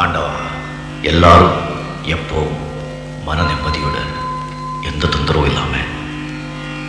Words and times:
ஆண்டவா 0.00 0.36
எல்லாரும் 1.02 1.58
எப்போவும் 2.14 2.62
மன 3.24 3.38
நிம்மதியுடன் 3.42 4.12
எந்த 4.90 5.04
தொந்தரவும் 5.06 5.48
இல்லாம 5.50 5.74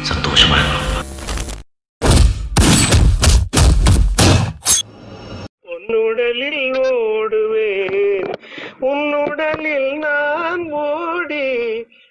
சந்தோஷமா 0.10 0.58
இருக்கலாம் 0.60 0.92
உன்னுடலில் 5.74 6.72
ஓடுவேன். 6.84 8.32
உன்னுடலில் 8.80 9.92
நான் 9.98 10.72
ஓடி 10.72 11.48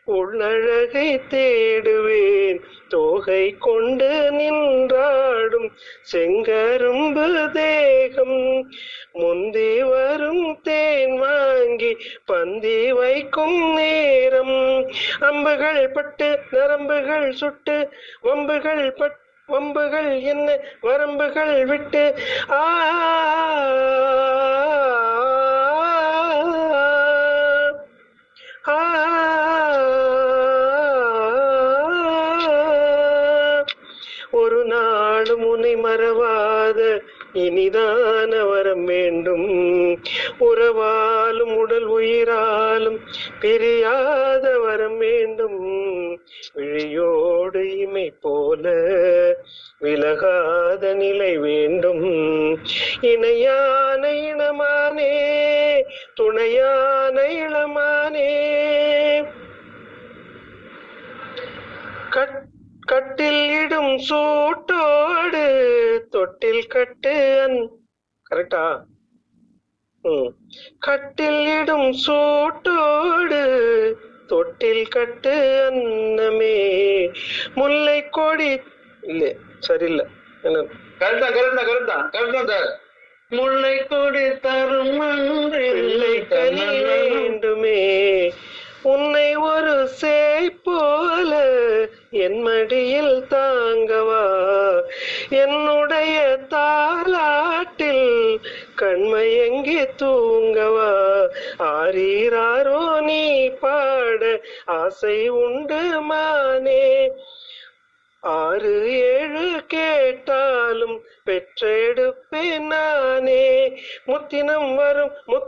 உள்ளழகை 0.04 1.08
தேடுவேன். 1.30 2.60
தோகை 2.88 3.44
கொண்டு 3.58 4.10
நின்றாடும் 4.32 5.68
செங்கரும்பு 6.12 7.26
தேகம். 7.52 8.40
முந்தி 9.14 9.70
வரும் 9.84 10.44
தேன் 10.64 11.16
வாங்கி 11.20 11.90
பந்தி 12.26 12.76
வைக்கும் 12.92 13.58
நேரம் 13.76 14.56
அம்புகள் 15.22 15.82
பட்டு 15.92 16.28
நரம்புகள் 16.52 17.28
சுட்டு 17.34 17.76
வம்புகள் 18.24 18.84
பட்டு 18.92 19.20
வம்புகள் 19.48 20.10
என்ன 20.24 20.48
வரம்புகள் 20.82 21.54
விட்டு 21.70 22.04
ஆ 22.52 22.62
ஒரு 34.34 34.60
நாளும் 34.68 35.44
உன்னை 35.44 35.72
மறவா 35.80 36.34
இனிதான 37.34 38.48
வரம் 38.48 38.84
வேண்டும். 38.84 39.46
உறவாலும் 40.38 41.54
உடல் 41.56 41.88
உயிராலும் 41.88 42.98
பிரியாத 43.40 44.58
வரம் 44.58 44.98
வேண்டும். 44.98 45.60
விழியோடு 46.54 47.78
இமை 47.78 48.12
போல 48.20 48.74
விலகாத 49.78 50.94
நிலை 50.94 51.38
வேண்டும். 51.38 52.02
இணையான 53.00 54.12
இனமானே 54.12 55.14
துணையான 56.14 57.22
இளமானே. 57.22 58.30
கட் 62.10 62.50
கட்டில் 62.90 63.42
இடும் 63.62 63.92
சூட்டோடு 64.08 65.42
தொட்டில் 66.10 66.66
கட்டு 66.66 67.12
அன். 67.42 67.58
கரெக்டா 68.30 68.62
கட்டில் 70.78 71.46
இடும் 71.58 71.90
சூட்டோடு 72.06 73.40
தொட்டில் 74.26 74.88
கட்டு 74.88 75.34
அன்னமே. 75.66 76.56
முல்லை 77.54 77.98
கொடி. 78.08 78.50
இல்ல 79.00 79.24
சரியில்லை. 79.58 80.06
கரெக்ட் 80.44 80.72
கரெக்ட் 81.00 81.60
கரெக்ட் 81.70 81.92
கரெக்ட் 82.14 82.72
முல்லை 83.30 83.76
கொடி 83.90 84.24
தரும் 84.38 84.98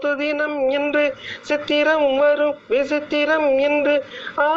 வரும் 0.06 0.20
தினம் 0.20 0.56
என்று 0.70 1.04
சித்திரம் 1.42 2.08
வரும் 2.18 2.56
விசித்திரம் 2.68 3.48
என்று 3.60 3.94
ஆ 4.42 4.50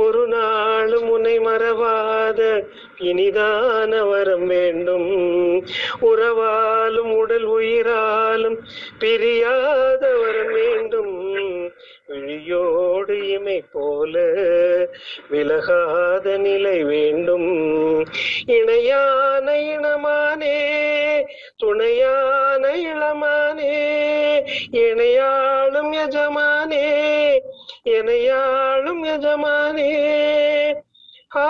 ஒரு 0.00 0.22
நாளும் 0.28 1.08
உன்னை 1.08 1.36
மறவாத 1.40 2.40
இனிதான 3.08 3.92
வரம் 4.06 4.46
வேண்டும் 4.46 5.08
உறவாலும் 6.08 7.10
உடல் 7.18 7.46
உயிராலும் 7.50 8.58
பிரியா 8.98 9.54
மகிமை 13.38 13.60
போல 13.72 14.14
விலகாத 15.30 16.36
நிலை 16.36 16.78
வேண்டும். 16.84 17.46
இணையான 18.46 19.46
இனமானே 19.72 20.58
துணையான 21.56 22.64
இளமானே 22.90 23.76
இணையாளும் 24.82 25.92
எஜமானே 26.04 26.88
இணையாளும் 27.84 29.02
எஜமானே. 29.14 29.92
ஆ 31.36 31.46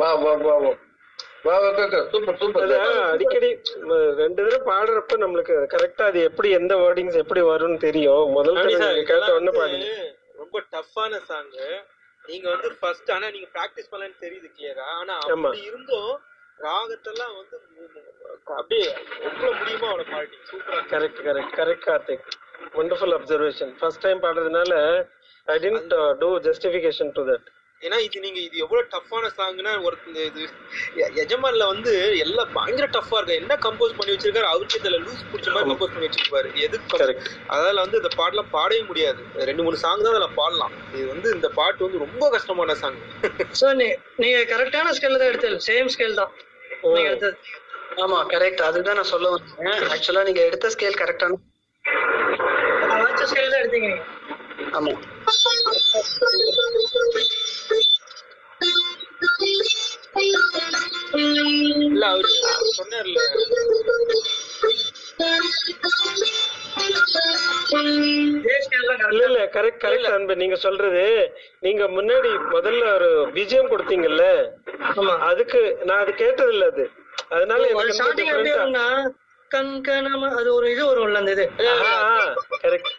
வா 0.00 0.10
வா 0.22 0.32
வா 0.42 0.54
வா. 0.64 0.72
வா 1.44 1.54
சூப்பர் 2.12 2.38
சூப்பர். 2.40 2.72
அடிக்கடி 3.12 3.48
ரெண்டு 4.20 4.38
தடவை 4.38 4.58
பாடுறப்ப 4.68 5.16
நம்மளுக்கு 5.22 5.54
கரெக்டா 5.74 6.04
அது 6.10 6.20
எப்படி 6.28 6.48
எந்த 6.58 6.74
வேர்டிங்ஸ் 6.82 7.20
எப்படி 7.22 7.42
வரும்னு 7.48 7.78
தெரியும். 7.86 8.24
முதல் 8.36 8.58
ரவி 8.58 8.64
தடவை 8.66 8.80
சார், 8.82 8.92
நீங்க 8.92 9.06
கேட்ட 9.12 9.30
வந்து 9.38 9.52
பாடுங்க 9.58 9.88
ரொம்ப 10.40 10.62
டஃப்பான 10.74 11.20
சாங் 11.28 11.50
நீங்க 12.24 12.46
வந்து 12.52 12.68
ஃபர்ஸ்ட் 12.80 13.10
ஆனா 13.14 13.26
நீங்க 13.36 13.48
பிராக்டிஸ் 13.54 13.90
பண்ணலன்னு 13.92 14.18
தெரியுது 14.24 14.48
கிளியரா 14.56 14.86
ஆனா. 14.98 15.14
அப்படி 15.28 15.62
இருந்தும் 15.70 16.12
ராகத்தெல்லாம் 16.58 17.34
வந்து 17.36 17.56
அப்படியே 18.56 18.86
எவ்வளவு 19.20 19.52
முடியுமோ 19.60 19.86
அவ்வளவு 19.90 20.10
பாடிட்டீங்க 20.12 20.46
சூப்பரா 20.50 20.80
correct 20.92 21.20
correct 21.28 21.54
correct 21.60 21.86
Karthik. 21.88 22.26
Wonderful 22.76 23.14
observation 23.18 23.72
first 23.80 24.04
time 24.04 24.20
பாடுறதுனால 24.24 24.72
I 25.48 25.56
tend 25.64 25.94
to 26.22 26.28
justification 26.48 27.12
to 27.16 27.24
that 27.30 27.46
ஏன்னா 27.82 27.98
இது 28.06 28.18
நீங்க 28.24 28.38
இது 28.46 28.56
எவ்வளவு 28.64 28.88
டஃப்பான 28.94 29.28
சாங்னா 29.36 29.70
ஒரு 29.86 29.96
இந்த 30.08 30.20
இது 30.30 30.42
எஜமான்ல 31.22 31.66
வந்து 31.70 31.92
எல்லாம் 32.24 32.50
பயங்கர 32.56 32.86
டஃப்பா 32.96 33.18
இருக்கு? 33.18 33.38
என்ன 33.42 33.54
கம்போஸ் 33.64 33.94
பண்ணி 33.98 34.12
வச்சிருக்காரு? 34.14 34.48
அவருக்கு 34.52 34.78
இதுல 34.80 34.98
லூஸ் 35.04 35.22
பிடிச்ச 35.30 35.48
மாதிரி 35.54 35.70
கம்போஸ் 35.70 35.94
பண்ணி 35.94 36.08
வச்சிருப்பாரு. 36.08 36.48
எது 36.64 36.76
Correct. 36.92 37.22
அதால 37.54 37.82
வந்து 37.84 38.00
இந்த 38.00 38.10
பாட்டுலாம் 38.18 38.52
பாடவே 38.56 38.82
முடியாது. 38.90 39.20
ரெண்டு 39.50 39.64
மூணு 39.66 39.82
சாங் 39.84 40.04
தான் 40.04 40.12
அதுல 40.14 40.28
பாடலாம். 40.40 40.74
இது 40.96 41.06
வந்து 41.14 41.30
இந்த 41.36 41.50
பாட்டு 41.58 41.86
வந்து 41.86 42.04
ரொம்ப 42.04 42.28
கஷ்டமான 42.36 42.76
சாங் 42.82 42.98
சோ 43.60 43.66
நீங்க 44.22 44.38
கரெக்டான 44.52 44.94
ஸ்கேல்ல 44.98 45.20
தான் 45.22 45.32
எடுத்தது. 45.32 45.58
சேம் 45.68 45.90
ஸ்கேல் 45.96 46.20
தான். 46.22 46.32
ஆமா 48.04 48.18
கரெக்ட் 48.34 48.62
அதுதான் 48.68 48.98
நான் 49.00 49.12
சொல்ல 49.14 49.30
வந்தேன். 49.34 49.86
ஆக்சுவலா 49.94 50.24
நீங்க 50.28 50.42
எடுத்த 50.50 50.70
ஸ்கேல் 50.76 51.00
கரெக்டான 51.02 51.38
ஸ்கேல் 53.30 53.52
தான் 53.52 53.62
எடுத்தீங்க 53.64 53.90
ஆமா. 54.78 54.90
இல்ல 61.86 62.04
அவரு 62.06 62.30
சொன்னார்ல. 62.72 63.18
இல்ல. 67.72 69.18
இல்ல 69.18 69.38
கரெக்ட் 69.54 69.82
கரெக்ட் 69.82 70.08
அன்பு. 70.10 70.34
நீங்க 70.36 70.56
சொல்றது 70.58 71.04
நீங்க 71.60 71.82
முன்னாடி 71.88 72.30
முதல்ல 72.52 72.84
ஒரு 72.94 73.08
பிஜிஎம் 73.34 73.70
கொடுத்தீங்கல்ல 73.72 74.24
ஆமா. 74.92 75.14
அதுக்கு 75.28 75.60
நான் 75.84 76.02
அது 76.04 76.14
கேட்டது 76.16 76.52
இல்ல 76.52 76.66
அது. 76.66 76.84
அதனால 77.30 77.60
அது 77.62 77.72
எனக்கு 77.74 77.98
ஸ்டார்டிங் 77.98 78.32
எப்படி 78.32 78.52
வரும்னா 78.54 78.86
கண் 79.50 79.74
கணம 79.82 80.28
அது 80.36 80.48
ஒரு 80.54 80.66
இது 80.72 80.82
வரும்ல 80.86 81.20
அந்த 81.22 81.32
இது. 81.32 81.46
கரெக்ட் 82.64 82.90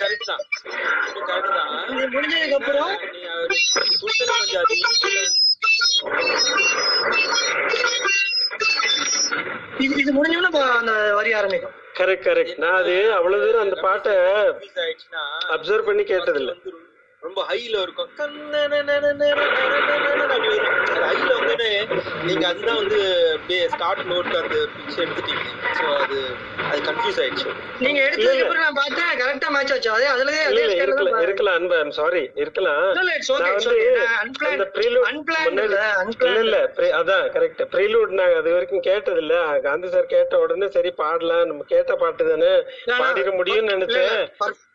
கரெக்ட் 0.00 0.28
தான். 0.30 0.42
கரெக்ட் 1.28 1.54
தான். 1.56 1.70
இது 1.94 2.06
முடிஞ்சதுக்கு 2.14 2.56
அப்புறம் 2.58 2.90
நீ 3.14 3.20
அவரு 3.34 3.56
கொடுத்தது 4.02 4.32
கொஞ்சம் 4.32 4.62
அது 4.62 4.74
easy. 4.80 5.12
இது 9.84 9.94
இது 10.02 10.10
முடிஞ்சோன்னா 10.16 10.50
அந்த 10.80 10.92
வரி 11.18 11.30
ஆரம்பிக்கும். 11.38 11.74
கரெக்ட் 11.98 12.26
கரெக்ட் 12.28 12.60
நான் 12.62 12.78
அது 12.80 12.94
அவ்வளவு 13.16 13.44
தூரம் 13.44 13.64
அந்த 13.66 13.76
பாட்டை 13.86 14.12
அப்சர்வ் 15.54 15.88
பண்ணி 15.88 16.04
கேட்டதில்ல. 16.12 16.52
ரொம்ப 17.22 17.40
ஹைல 17.48 17.74
இருக்கும் 17.82 18.08
ஹைல 21.02 21.32
வந்து 21.40 21.68
நீங்க 22.26 22.44
அதுதான் 22.48 22.78
வந்து 22.80 22.98
அப்படியே 23.34 23.60
ஸ்டார்ட் 23.74 24.08
நோட் 24.10 24.30
அந்த 24.40 24.56
பிக்ஸ் 24.74 24.98
எடுத்துட்டீங்க 25.04 25.44
சோ 25.78 25.84
அது 25.98 26.18
அது 26.66 26.80
கன்ஃபியூஸ் 26.88 27.20
ஆயிடுச்சு 27.22 27.48
நீங்க 27.80 28.00
எடுத்ததுக்கு 28.06 28.44
அப்புறம் 28.44 28.64
நான் 28.64 28.78
பார்த்தேன் 28.80 29.12
கரெக்டா 29.20 29.50
மேட்ச் 29.54 29.72
ஆச்சு 29.74 29.90
அதே 29.92 30.08
அதுல 30.14 30.34
அதே 30.48 30.64
இருக்கலாம் 30.78 31.22
இருக்கலாம் 31.26 31.56
அன்பு 31.58 31.76
ஐம் 31.78 31.94
சாரி 31.98 32.22
இருக்கலாம் 32.36 32.82
இல்ல, 32.92 33.02
இல்ல, 33.02 33.12
it's 33.14 33.30
okay, 33.30 33.44
நான் 33.44 33.54
it's 33.54 33.68
இல்ல, 34.88 34.98
unplanned. 35.12 35.62
இல்ல 36.42 36.58
அதான் 37.00 37.24
கரெக்ட் 37.36 37.62
ப்ரீலூட் 37.74 38.18
நாங்க 38.20 38.36
அது 38.42 38.56
வரைக்கும் 38.56 38.84
கேட்டது 38.88 39.22
இல்ல 39.24 39.36
காந்தி 39.66 39.90
சார் 39.94 40.12
கேட்ட 40.16 40.42
உடனே 40.44 40.68
சரி 40.76 40.92
பாடலாம் 41.00 41.46
நம்ம 41.46 41.64
கேட்ட 41.72 41.94
பாட்டு 42.02 42.28
தானே 42.32 42.52
பாடிட 42.94 43.32
முடியும்னு 43.40 43.74
நினைச்சேன் 43.74 44.20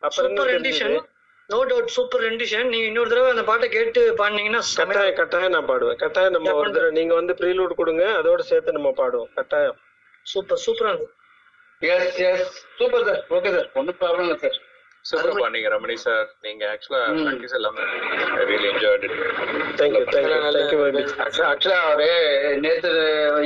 அப்புறம் 0.01 1.05
நோ 1.49 1.57
டவுட் 1.69 1.93
சூப்பர் 1.95 2.23
ரெண்டிஷன் 2.27 2.71
நீங்க 2.71 2.87
இன்னொரு 2.89 3.09
தடவை 3.11 3.27
அந்த 3.33 3.43
பாட்டை 3.49 3.67
கேட்டு 3.75 4.01
பாடினீங்கன்னா 4.19 4.61
கட்டாயம் 4.79 5.17
கட்டாயம் 5.19 5.53
நான் 5.55 5.69
பாடுவேன். 5.69 5.99
கட்டாயம் 6.01 6.33
நம்ம 6.35 6.53
ஒரு 6.61 6.71
தடவை 6.75 6.91
நீங்க 6.97 7.13
வந்து 7.19 7.33
ப்ரீலூட் 7.39 7.79
கொடுங்க 7.79 8.03
அதோட 8.19 8.41
சேர்த்து 8.49 8.77
நம்ம 8.77 8.89
பாடுவோம். 8.99 9.29
கட்டாயம். 9.37 9.77
சூப்பர் 10.25 10.61
சூப்பரா 10.65 10.89
இருக்கு 10.93 11.13
yes 11.81 12.17
yes 12.29 12.49
super 12.79 13.05
sir 13.09 13.21
okay 13.37 13.51
sir 13.55 13.69
ஒன்றும் 13.79 13.99
ப்ராப்ளம் 14.01 14.25
இல்லை 14.25 14.37
சார் 14.43 14.57
சூப்பரா 15.05 15.33
பண்ணீங்க 15.43 15.69
ரமணி 15.73 15.95
சார் 16.03 16.27
நீங்க 16.45 16.63
ஆக்சுவலா 16.71 17.01
ப்ராக்டிஸ் 17.19 17.55
எல்லாமே 17.59 17.83
really 18.49 18.67
enjoyed 18.71 19.05
it 19.07 19.17
thank you 19.79 20.03
thank you 20.13 20.39
thank you 20.57 20.79
very 20.83 21.03
much 21.21 21.41
ஆக்சுவலா 21.51 21.79
அவரு 21.87 22.09
நேத்து 22.65 22.91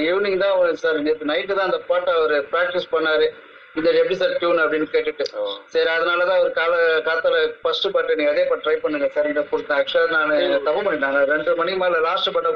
ஈவினிங் 0.08 0.42
தான் 0.46 0.82
சார் 0.86 1.00
நேத்து 1.08 1.32
நைட்டு 1.34 1.60
தான் 1.60 1.70
அந்த 1.70 1.82
பாட்டை 1.92 2.14
அவரு 2.20 2.40
பிராக்டிஸ் 2.54 2.92
பண்ணாரு. 2.96 3.28
இது 3.76 3.90
எப்படி 4.00 4.16
சார் 4.16 4.34
டியூன் 4.40 4.62
அப்படின்னு 4.62 4.88
கேட்டுட்டு. 4.90 5.26
சரி 5.74 5.90
அதனாலதான் 5.90 6.40
அவர் 6.40 6.52
கால 6.54 6.72
காத்தால 7.06 7.36
ஃபர்ஸ்ட் 7.62 7.88
பாட்டு 7.94 8.18
நீங்க 8.18 8.32
அதே 8.32 8.44
பாட்டு 8.44 8.66
ட்ரை 8.66 8.76
பண்ணுங்க 8.82 9.08
சார் 9.10 9.30
இதை 9.30 9.44
கொடுத்தேன் 9.46 9.78
ஆக்சுவலா 9.78 10.08
நான் 10.16 10.34
தப்பு 10.66 10.82
பண்ணிட்டேன். 10.82 11.06
நான் 11.10 11.30
ரெண்டு 11.32 11.56
மணிக்கு 11.56 11.80
மேல 11.84 12.02
லாஸ்ட் 12.08 12.34
பாட்டை 12.34 12.52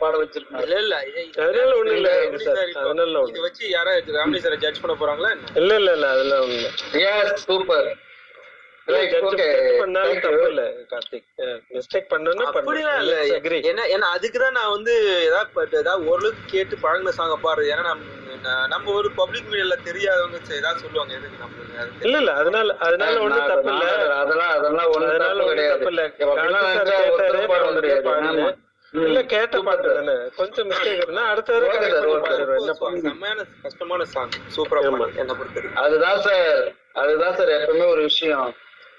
பாட 0.00 0.12
வச்சிருக்கேன். 0.16 0.62
இல்ல 0.62 0.76
இல்ல. 0.84 0.96
அதனால 1.40 1.72
ஒண்ணும் 1.76 1.96
இல்ல 1.96 2.12
அதனால 2.82 3.16
ஒண்ணு 3.20 3.32
இதை 3.32 3.42
வச்சு 3.42 3.64
யாராவது 3.70 4.18
ராமணி 4.18 4.40
சார் 4.40 4.62
ஜட்ஜ் 4.64 4.82
பண்ண 4.84 4.96
போறாங்களா? 5.00 5.32
இல்ல 5.54 5.72
இல்ல 5.74 5.90
இல்ல. 5.92 6.06
அதெல்லாம் 6.14 6.44
ஒண்ணு 6.44 6.58
இல்ல. 6.60 6.70
எஸ் 7.08 7.44
சூப்பர் 7.46 7.90
அதுக்குதான் 14.10 14.56
நான் 14.56 14.72
வந்து 14.72 14.94
ஏதாவது 15.26 15.50
பட் 15.54 15.74
ஏதாவது 15.74 16.02
ஓரளவுக்கு 16.06 16.42
கேட்டு 16.46 16.76
பழகின 16.82 17.12
சாங்க 17.18 17.36
பாரு 17.42 17.62
ஏன்னா 17.72 17.92
நம்ம 18.68 18.92
ஒரு 18.92 19.08
பப்ளிக் 19.16 19.48
மீடியால 19.48 19.76
தெரியாதவங்க 19.84 20.38
ஏதாவது 20.58 20.80
சொல்லுவாங்க. 20.80 21.12
எதுக்கு 21.14 21.42
நம்மளுக்கு 21.42 22.06
இல்ல 22.06 22.16
இல்ல 22.18 22.32
அதனால 22.40 22.76
அதனால 22.86 23.14
ஒண்ணும் 23.20 23.50
தப்பு 23.50 23.70
இல்ல. 23.72 23.86
அதெல்லாம் 24.20 24.52
அதெல்லாம் 24.58 24.90
ஒண்ணும் 24.90 25.50
கிடையாது. 25.50 25.86
இல்ல. 25.90 26.02
இல்ல 28.94 29.18
கேட்ட 29.24 29.56
பாட்டு 29.62 29.88
தானே. 29.96 30.14
கொஞ்சம் 30.36 30.68
மிஸ்டேக் 30.68 31.02
இருந்தா 31.02 31.24
அடுத்த 31.32 31.52
தடவை 31.52 31.68
Okay, 31.70 31.80
correct 31.80 31.96
sir, 31.96 32.00
பண்ணி 32.00 32.14
okay. 32.14 32.24
பாடுறேன் 32.24 32.56
என்ன 32.56 32.70
ரொம்ப 32.70 32.80
பண்ண 32.80 33.02
செம்மையான 33.04 33.44
கஷ்டமான 33.62 34.04
சாங் 34.14 34.32
சூப்பரா 34.56 34.80
என்ன 35.16 35.32
பொறுத்தவரைக்கும். 35.38 35.78
அதுதான் 35.82 36.20
சார் 36.20 36.62
அதுதான் 36.94 37.36
சார் 37.36 37.52
எப்பவுமே 37.58 37.86
ஒரு 37.88 38.02
விஷயம். 38.02 38.48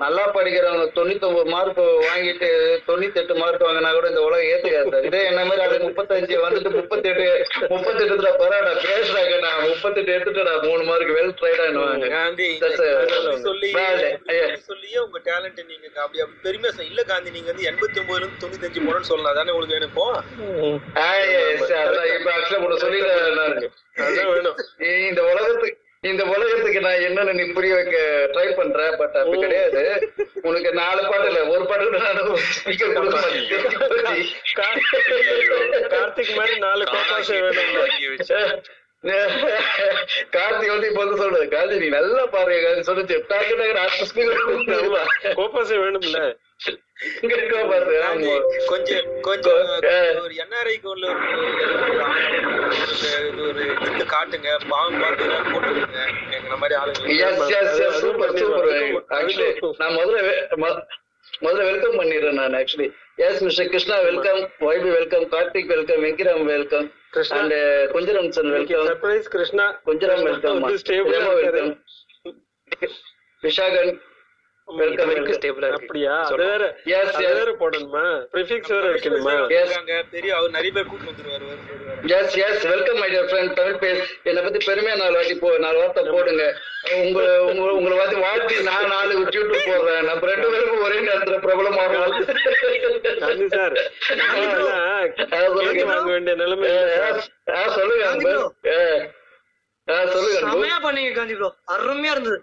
நல்லா 0.01 0.24
படிக்கிறவங்க 0.36 0.86
தொண்ணூத்தி 0.95 1.25
ஒன்பது 1.27 1.51
மார்க் 1.51 1.80
வாங்கிட்டு 2.06 2.48
தொண்ணூத்தி 2.88 3.19
எட்டு 3.21 3.33
மார்க் 3.39 3.65
வாங்கினா 3.65 3.89
கூட 3.94 4.07
இந்த 4.12 4.21
உலகம் 4.21 4.48
ஏத்துக்காது 4.51 4.92
சார். 4.94 5.06
இதே 5.07 5.21
என்ன 5.30 5.42
மாதிரி 5.45 5.63
அது 5.65 5.77
முப்பத்தஞ்சு 5.86 6.38
வந்துட்டு 6.45 6.69
முப்பத்தி 6.77 7.09
எட்டு 7.12 7.25
முப்பத்தி 7.74 8.01
எட்டுல 8.06 8.31
பரவாயில்ல 8.39 8.71
பேசுறாங்க 8.86 9.36
நான் 9.45 9.62
முப்பத்தெட்டு 9.68 10.13
எடுத்துட்டா 10.15 10.56
மூணு 10.65 10.83
மார்க் 10.86 11.12
வெல் 11.12 11.33
Yeah. 14.31 14.50
சொல்லியே 14.65 15.00
உங்க 15.03 15.19
டேலண்ட் 15.25 15.59
நீங்க 15.69 15.86
அப்படி 15.98 16.21
அப்படி 16.21 16.39
பெருமையா 16.45 16.71
இல்ல 16.88 17.01
காந்தி 17.03 17.36
நீங்க 17.36 17.50
வந்து 17.51 17.68
எண்பத்தி 17.69 18.00
ஒன்பதுல 18.01 18.19
இருந்து 18.19 18.42
தொண்ணூத்தஞ்சு 18.44 18.81
போனோம்னு 18.81 19.09
சொல்லலாம். 19.09 19.33
அதானே 19.33 19.51
உங்களுக்கு 19.51 19.75
வேணும் 19.75 19.92
இப்போ 19.92 20.06
இப்ப 22.13 22.31
உனக்கு 22.62 22.83
சொல்லிடுறேன் 22.83 23.19
இந்த 25.09 25.21
உலகத்துக்கு 25.30 25.77
இந்த 26.03 26.24
உலகத்துக்கு 26.25 26.80
நான் 26.80 27.03
என்னன்னு 27.07 27.33
நீ 27.33 27.44
புரிய 27.51 27.74
வைக்க 27.75 27.98
ட்ரை 28.31 28.45
பண்றேன் 28.56 28.95
பட் 28.98 29.18
அப்படி 29.19 29.39
கிடையாது. 29.39 29.81
உனக்கு 30.42 30.69
நாலு 30.74 31.01
பாட்டு 31.03 31.27
இல்ல 31.27 31.42
ஒரு 31.48 31.65
பாட்டு 31.65 32.00
நான் 32.06 32.21
ஸ்பீக்கர் 32.53 32.94
கொடுக்க 32.95 33.18
மாட்டேன். 33.18 34.24
கார்த்திக் 35.92 36.33
மாதிரி 36.38 36.56
நாலு 36.59 36.86
கோபாசை 36.94 37.38
வேணும் 37.39 37.69
கார்த்திக் 40.33 40.71
வந்து 40.71 40.88
இப்ப 40.89 41.00
வந்து 41.03 41.19
சொல்றது 41.21 41.45
கார்த்தி 41.53 41.77
நீ 41.80 41.88
நல்லா 41.89 42.24
பாருங்க 42.33 42.59
கார்த்தி 42.65 42.88
சொல்லுச்சு 42.89 43.15
டாக்கு 43.31 43.56
டாக்கு 43.59 43.81
அடுத்த 43.81 44.06
ஸ்பீக்கர் 44.09 45.36
கோபாசை 45.36 45.77
வேணும்ல. 45.81 46.19
இங்க 47.19 47.33
இருக்கா 47.36 47.62
பாரு 47.63 47.94
காந்தி 47.95 48.27
ஆமா. 48.27 48.36
கொஞ்சம் 48.68 49.06
கொஞ்சம். 49.21 49.62
ஒரு 50.21 50.36
என்ஆர்ஐ 50.44 50.75
கோல்ல 50.83 51.06
ஒரு 53.21 53.42
ஒரு 53.48 53.63
இது 53.88 54.06
காட்டுங்க 54.13 54.50
போட்டுருங்க 54.68 56.01
எங்களை 56.36 56.57
மாதிரி 56.57 56.75
ஆளுங்க 56.75 57.31
சூப்பர். 58.01 58.38
சூப்பர் 58.38 58.69
ஆக்சுவலி 59.18 59.50
நான் 59.81 59.98
முதல்ல 59.98 60.21
முதல்ல 61.42 61.62
வெல்கம் 61.65 62.00
பண்ணிடுறேன் 62.00 62.39
நான் 62.39 62.57
actually 62.59 62.88
yes 63.25 63.44
mister 63.44 63.69
Krishna 63.69 63.98
welcome 64.03 64.42
வைபி 64.65 64.89
welcome 64.95 65.25
Karthik 65.33 65.71
welcome 65.74 66.03
Venkiram 66.06 66.45
welcome 66.50 66.88
Krishna. 67.13 67.40
Krishna 69.30 69.66
welcome 70.24 70.62
welcome 74.79 75.09
வரைக்கும் 75.09 75.38
இருக்கு. 75.41 75.69
அப்படியா? 75.77 76.13
அது 76.25 76.35
வேற 76.41 76.63
Yes, 76.91 77.09
அது. 77.18 77.33
வேற 77.38 77.51
போடணுமா? 77.62 78.03
ப்ரிஃபிக்ஸ் 78.33 78.71
வேற 78.75 78.85
வைக்கணுமா? 78.94 79.33
இருக்காங்க 79.56 79.94
பெரிய 80.13 80.31
அவர் 80.38 80.53
நிறைய 80.56 80.71
பேர் 80.77 80.89
கூட்டு 80.91 81.09
வந்துருவாரு 81.12 81.45
வருவாரு. 81.50 82.09
Yes 82.18 82.35
yes 82.45 82.63
welcome 82.73 83.00
my 83.01 83.07
dear 83.13 83.29
friend 83.31 83.53
Tamil 83.59 83.79
base 83.83 84.03
என்னை 84.29 84.44
பத்தி 84.45 84.59
பெருமையா 84.68 84.95
நாலு 85.01 85.15
வாட்டி 85.19 85.35
போ 85.44 85.50
நாலு 85.65 85.77
வார்த்தை 85.81 86.03
போடுங்க. 86.15 86.45
உங்க 87.01 87.19
உங்க 87.50 87.62
உங்களை 87.77 87.95
வாத்தி 88.01 88.18
வாழ்த்தி 88.25 88.56
நான் 88.69 88.88
நாலு 88.94 89.12
யூடியூப் 89.19 89.68
போடுறேன். 89.69 90.06
நம்ம 90.09 90.29
ரெண்டு 90.31 90.47
பேருக்கும் 90.53 90.85
ஒரே 90.88 91.00
நேரத்துல 91.09 91.39
பிரபலமாகும் 91.45 92.00
காந்தி 93.25 93.47
சார். 93.56 93.75
வாங்க 95.88 96.09
வேண்டிய 96.12 96.35
நிலைமை 96.44 96.69
சொல்லுங்க 97.77 98.06
சொல்லுங்க. 100.15 100.39
செமையா 100.48 100.77
பண்ணீங்க 100.88 101.12
காந்தி 101.19 101.36
ப்ரோ 101.39 101.50
அருமையா 101.75 102.12
இருந்தது. 102.15 102.38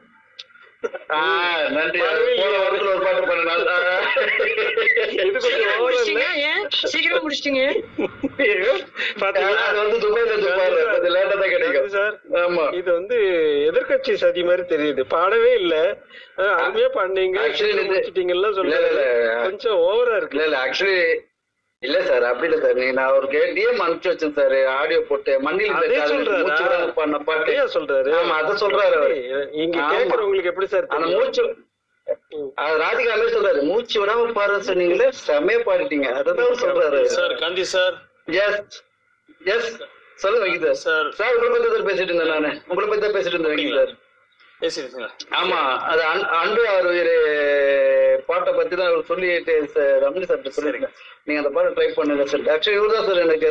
நன்றி. 1.71 2.01
போன. 2.01 2.57
வாரத்துல 2.59 2.95
ஒரு 2.95 3.03
பாட்டு 3.03 3.27
இது 5.25 5.41
சீக்கிரமா 5.41 5.89
முடிச்சிட்டீங்க 7.23 7.65
வந்து 9.77 9.97
இது 12.73 12.93
எதிர்க்கட்சி 13.71 14.13
சதி 14.15 14.43
மாதிரி 14.43 14.63
தெரியுது. 14.63 15.03
பாடவே 15.11 15.53
இல்ல. 15.53 15.75
அருமையா 16.39 16.89
சொல்றாரு. 18.53 18.65
இல்ல, 18.65 18.89
இல்ல. 18.89 19.41
கொஞ்சம் 19.43 19.79
ஓவரா 19.79 20.17
இருக்கு. 20.17 20.37
இல்ல 20.39 20.45
இல்ல 20.45 20.59
ஆக்சுவலி 20.65 20.99
இல்ல 21.83 21.97
சார் 22.07 22.25
அப்படி 22.29 22.47
இல்ல 22.49 22.57
சார். 22.63 22.77
நீங்க 22.79 22.93
நான் 22.93 23.15
ஒரு 23.17 23.27
டிஎம் 23.57 23.83
அனுப்பிச்சு 23.85 24.11
வச்சேன் 24.13 24.37
சார். 24.39 24.55
ஆடியோ 24.79 25.01
போட்டு 25.11 25.33
மண்ணில் 25.47 25.75
பண்ண 26.97 27.19
பாட்டு. 27.29 27.53
சொல்றாரு. 27.77 28.11
ஆமா 28.21 28.37
அத 28.41 28.55
சொல்றாரு 28.65 28.97
அவரு. 29.01 29.19
இங்க. 29.65 29.77
கேக்குறவங்களுக்கு 29.93 30.53
எப்படி 30.53 30.69
சார் 30.75 30.89
அந்த? 30.97 31.09
மூச்சு 31.15 31.45
அது 32.63 32.75
ராதிகாவே 32.83 33.29
சொல்றாரு. 33.37 33.61
மூச்சு 33.71 33.97
விடாம 34.03 34.27
பாடுற 34.39 34.59
சொன்னீங்களே 34.69 35.09
செம்மையா 35.23 35.61
பாடிட்டீங்க. 35.69 36.09
அததான் 36.21 36.47
அவர் 36.49 36.63
சொல்றாரு. 36.65 37.01
Sir 37.17 37.35
Gandhi 37.43 37.65
sir. 37.75 37.97
Yes 38.43 38.79
yes 39.55 39.71
சொல்லுங்க 40.23 40.73
சார். 40.85 41.09
சார் 41.19 41.35
உங்களை 41.37 41.51
பத்தி 41.55 41.69
தான் 41.75 41.89
பேசிட்டு 41.89 42.13
இருந்தேன் 42.13 42.33
நானு. 42.35 42.51
உங்களை 42.71 42.87
பத்தி 42.89 43.05
தான் 43.07 43.17
பேசிட்டு 43.17 43.37
இருந்தேன் 43.37 43.55
வைக்கி 43.55 43.75
சார். 43.79 43.93
ஆமா 45.31 45.59
அது 45.85 46.03
அன்- 46.03 46.29
அன்பு 46.37 46.69
ஆறு 46.69 46.89
உயிர் 46.89 47.13
பாட்டை 48.27 48.53
பத்தி 48.53 48.77
தான் 48.77 48.87
அவர் 48.87 49.05
சொல்லிட்டு 49.05 49.55
ரமணி 50.01 50.25
சார் 50.25 50.57
சொல்லிருக்கேன் 50.57 50.95
நீங்க 51.25 51.43
அந்த 51.43 51.51
பாட்டை 51.51 51.71
ட்ரை 51.75 51.93
பண்ணுங்க 51.95 52.27
சார் 52.27 52.41
ஆக்சுவலி 52.41 52.75
இவர் 52.75 52.93
தான் 52.93 53.05
சார் 53.05 53.17
எனக்கு 53.17 53.47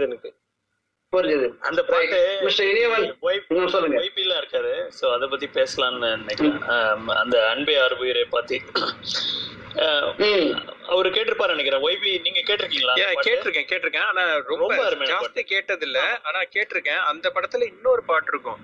எனக்கு. 0.00 0.30
புரிஞ்சுது. 1.12 1.58
அந்த 1.60 1.84
பாட்டு 1.84 2.18
மிஸ்டர் 2.42 2.66
இனியவன் 2.66 3.06
சொல்லுங்க. 3.68 3.96
வைபிலாம் 3.98 4.40
இருக்காரு. 4.42 4.88
சோ 5.00 5.12
அத 5.12 5.26
பத்தி 5.26 5.46
பேசலாம்னு 5.54 6.16
நினைக்கிறேன். 6.16 6.60
அந்த 7.16 7.48
அன்பே 7.48 7.76
அறுபுயிரை 7.76 8.24
பத்தி. 8.30 8.58
அவரு 10.88 11.08
கேட்டிருப்பாரு 11.08 11.48
நினைக்கிறேன். 11.48 11.82
ஒய்பி 11.88 12.20
நீங்க 12.22 12.40
கேட்டிருக்கீங்களா? 12.48 12.94
கேட்டிருக்கேன் 13.26 13.68
கேட்டிருக்கேன். 13.70 14.06
ஆனா 14.10 14.22
ரொம்ப 14.50 14.68
ஜாஸ்தி 15.10 15.40
கேட்டது 15.40 15.86
இல்ல 15.86 16.20
ஆனா 16.22 16.40
கேட்டிருக்கேன். 16.56 17.02
அந்த 17.12 17.32
படத்துல 17.34 17.66
இன்னொரு 17.72 18.02
பாட்டு 18.02 18.30
இருக்கும். 18.32 18.58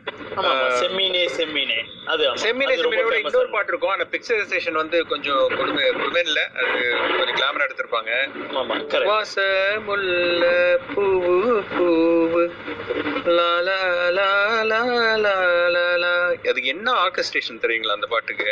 செம்மீனே 0.81 1.25
செம்மீனே. 1.37 1.79
அது. 2.07 2.25
செம்மினே 2.45 2.77
செம்மினோட 2.83 3.17
இன்னொரு 3.25 3.51
பாட்டு 3.51 3.73
இருக்கும். 3.73 3.91
ஆனா 3.91 4.05
பிக்சரைசேஷன் 4.15 4.73
வந்து 4.73 5.07
கொஞ்சம் 5.07 5.55
கொடுமை 5.57 5.85
கொடுமைன்ல 5.85 6.43
அது 6.63 6.79
கொஞ்சம் 7.19 7.39
கிளாமரா 7.41 7.67
எடுத்திருப்பாங்க. 7.69 8.13
வாசமுள்ள 9.11 10.45
பூவு 10.95 11.37
பூவு. 11.75 12.45
லா 13.39 13.61
லா 13.61 13.79
லா 14.19 14.29
லா 14.63 14.81
லா 15.25 15.35
லா 16.05 16.13
அதுக்கு 16.51 16.69
என்ன 16.69 16.93
ஆர்கஸ்ட்ரேஷன் 16.93 17.63
தெரியுங்களா 17.65 17.97
அந்த 17.99 18.07
பாட்டுக்கு? 18.07 18.51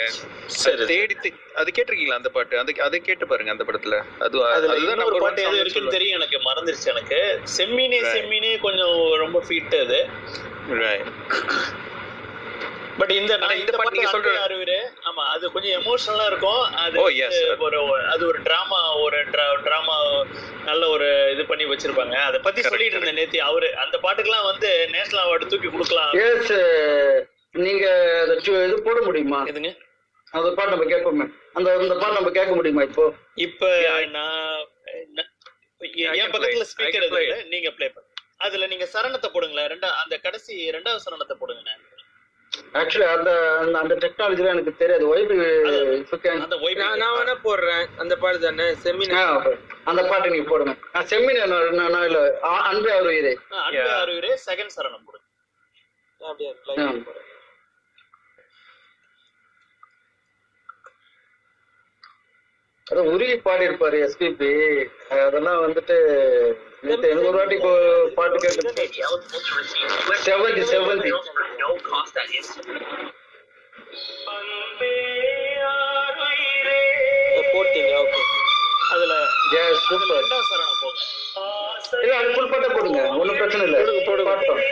தேடி 0.86 1.32
அது 1.54 1.70
கேட்டிருக்கீங்களா 1.76 2.20
அந்த 2.20 2.28
பாட்டு? 2.28 2.58
அது 2.58 2.80
அதை 2.82 3.00
கேட்டு 3.00 3.26
பாருங்க. 3.26 3.52
அந்த 3.56 3.66
படத்துல. 3.68 3.96
அது 4.24 4.36
அதுதான் 4.54 5.20
பாட்டு 5.24 5.42
எது 5.48 5.60
இருக்குன்னு. 5.64 5.94
தெரியும் 5.96 6.18
எனக்கு 6.20 6.38
மறந்துருச்சு 6.48 6.88
எனக்கு. 6.94 7.20
செம்மினே. 7.58 8.00
செம்மினே 8.14 8.52
கொஞ்சம் 8.66 8.96
ரொம்ப 9.24 9.38
ஃபிட் 9.48 9.76
அது. 9.84 10.00
பட் 13.00 13.10
இந்த 13.18 13.32
இந்த 13.60 13.72
பாட்டு 13.78 13.96
நீங்க 13.96 14.10
சொல்ற 14.12 14.30
அறிவுரு 14.44 14.76
ஆமா 15.08 15.24
அது 15.32 15.44
கொஞ்சம் 15.54 15.74
எமோஷனலா 15.80 16.26
இருக்கும். 16.26 16.62
அது 16.84 16.96
Oh. 17.00 17.08
ஒரு 17.66 17.78
அது 18.12 18.22
ஒரு 18.26 18.38
டிராமா 18.46 18.78
ஒரு 19.06 19.18
டிராமா 19.64 19.96
நல்ல 20.64 20.82
ஒரு 20.94 21.08
இது 21.34 21.44
பண்ணி 21.50 21.64
வச்சிருப்பாங்க. 21.72 22.14
அத 22.28 22.38
பத்தி 22.46 22.62
சொல்லிட்டு 22.62 22.98
இருந்தேன் 22.98 23.18
நேத்தி 23.20 23.40
அவரு. 23.48 23.68
அந்த 23.84 23.98
பாட்டுக்கெல்லாம் 24.04 24.48
வந்து 24.50 24.70
நேஷனல் 24.94 25.24
அவார்டு 25.26 25.46
தூக்கி 25.52 25.68
கொடுக்கலாம். 25.68 26.12
எஸ் 26.28 26.54
நீங்க 27.66 27.84
இது 28.68 28.82
போட 28.88 28.98
முடியுமா? 29.00 29.40
எதுங்க? 29.52 29.72
அந்த 30.30 30.50
பாட்டு 30.50 30.76
நம்ம 30.76 30.84
கேட்போமே. 30.84 31.30
அந்த 31.52 31.72
அந்த 31.72 31.94
பாட்டு 31.94 32.14
நம்ம 32.14 32.30
கேட்க 32.30 32.54
முடியுமா 32.54 32.82
இப்போ? 32.82 33.12
இப்ப 33.34 33.80
நான் 34.06 34.66
என் 35.78 36.30
பக்கத்துல 36.30 36.64
ஸ்பீக்கர் 36.76 37.46
நீங்க 37.46 37.70
ப்ளே 37.70 37.88
பண்ணுங்க 37.88 38.12
அதுல 38.36 38.66
நீங்க 38.66 38.88
சரணத்தை 38.92 39.26
போடுங்களேன். 39.26 39.70
ரெண்டா 39.72 39.84
அந்த 39.84 40.18
கடைசி 40.18 40.70
ரெண்டாவது 40.70 40.98
சரணத்தை 41.10 41.32
போடுங்க 41.32 41.70
ஆக்சுவலி 42.72 43.16
அந்த 43.16 43.58
அந்த- 43.58 43.78
அந்த 43.78 43.94
டெக்னாலஜிலாம் 43.94 44.48
எனக்கு 44.48 44.76
தெரியாது. 44.76 45.16
ஒய்பி 45.16 46.96
நான் 46.96 47.00
வேணா 47.00 47.36
போடுறேன். 47.44 47.86
அந்த 47.96 48.16
பாட்டு 48.16 48.40
தானே? 48.40 48.64
செமினா. 48.64 49.56
அந்த 49.84 50.04
பாட்டு 50.04 50.30
நீங்க 50.30 50.48
போடுங்க. 50.48 50.76
நான் 51.70 52.04
இல்ல. 52.04 52.38
அன்பே 52.40 52.90
அவர் 52.90 53.06
உயிரே 53.06 53.38
அன்பு 53.48 53.78
அறுவரே 53.78 54.36
செகண்ட் 54.46 54.68
சரணம் 54.76 55.04
போடுங்க 55.06 55.24
அப்படியே? 56.18 56.54
அதான் 62.86 63.08
உருகி 63.12 63.36
பாடி 63.38 63.64
இருப்பாரு 63.66 63.96
எஸ்பிபி 64.04 64.50
அதெல்லாம் 65.18 65.62
வந்துட்டு 65.62 65.96
எனக்கு 67.04 67.28
ஒரு 67.30 67.38
வாட்டி 67.38 67.56
பாட்டு 68.16 68.36
கேட்டு 68.38 68.72
போட்டீங்க 77.50 77.92
ஓகே. 77.98 78.20
அதுல 78.92 79.14
சூப்பர் 79.82 80.12
இல்ல 81.98 82.14
அது 82.16 82.28
ஃபுல் 82.34 82.50
பாட்டா 82.52 82.68
போடுங்க. 82.70 83.00
ஒன்றும் 83.18 83.38
பிரச்சனை 83.38 83.64
இல்லை. 83.66 83.80
பாட்டோம். 84.28 84.62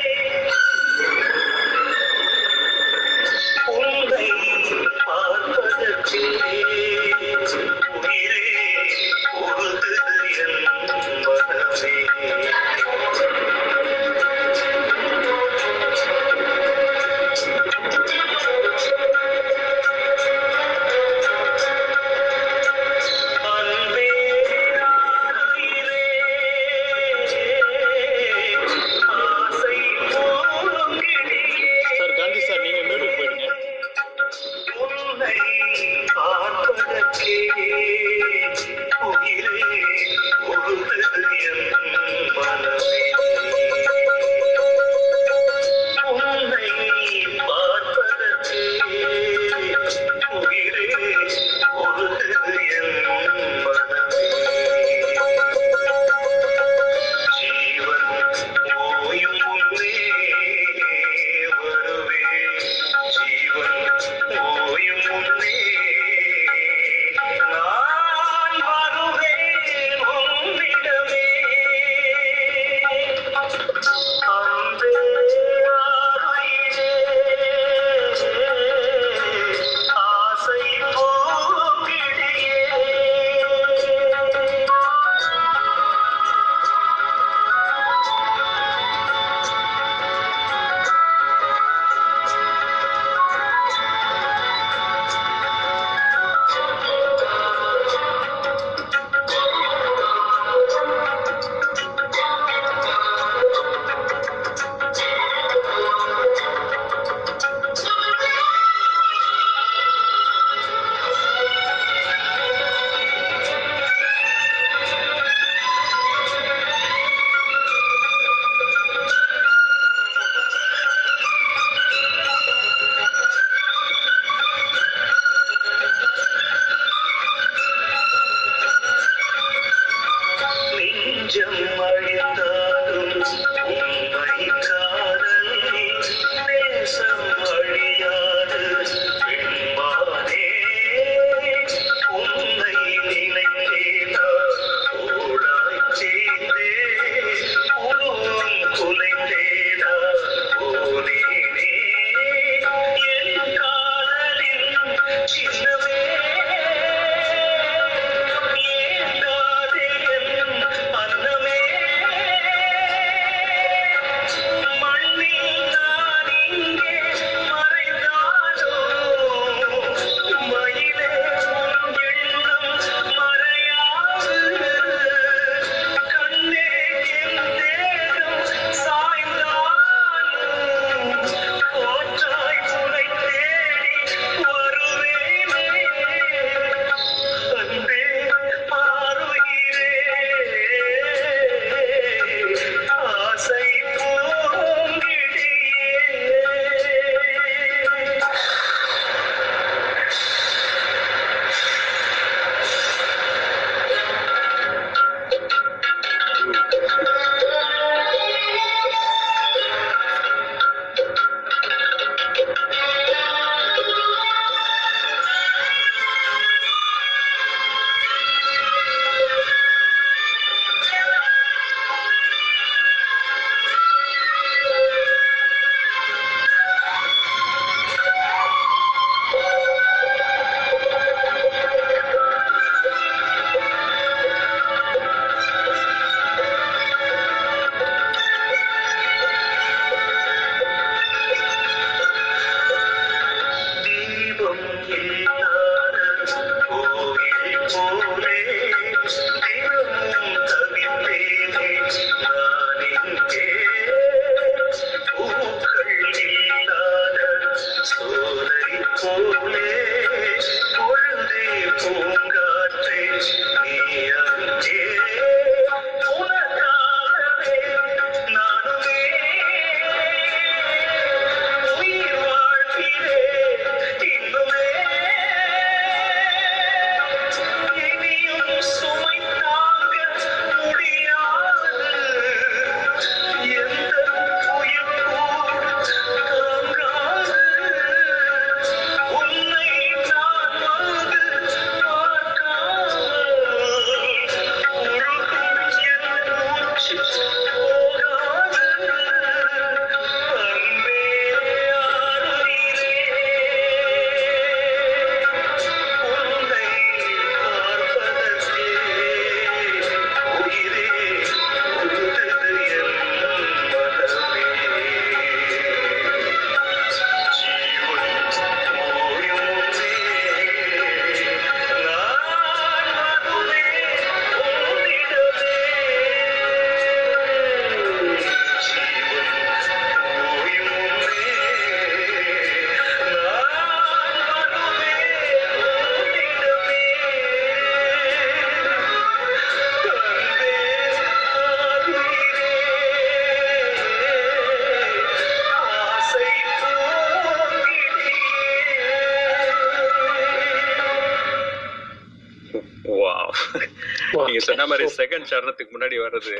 மாதிரி 354.66 354.84
செகண்ட் 354.96 355.30
சரணத்துக்கு 355.30 355.74
முன்னாடி 355.74 355.96
வர்றது. 356.02 356.32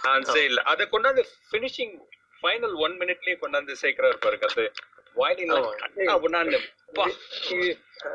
சான்ஸே 0.00 0.42
இல்ல. 0.50 0.60
அத 0.72 0.86
கொண்டாந்து 0.92 1.22
பினிஷிங் 1.52 1.94
ஃபைனல் 2.42 2.74
ஒன் 2.84 2.96
மினிட்லயே 3.00 3.36
கொண்டாந்து 3.42 3.80
சேர்க்கிறாரு 3.82 4.18
பாருங்க 4.24 4.46
அது 4.50 4.66
வாயில 5.16 5.58
அப்படின்னா 6.12 6.40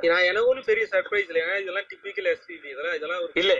நான் 0.05 0.25
எனக்கு 0.25 0.47
ஒன்றும் 0.49 0.67
பெரிய 0.67 0.85
சர்ப்ரைஸ் 0.91 1.29
இல்லை 1.29 1.41
ஏன்னா 1.43 1.55
இதெல்லாம் 1.61 1.87
டிபிக்கல் 1.91 2.27
எஸ்பிபி 2.31 2.67
இதெல்லாம் 2.73 2.95
இதெல்லாம் 2.97 3.21
இல்ல 3.35 3.53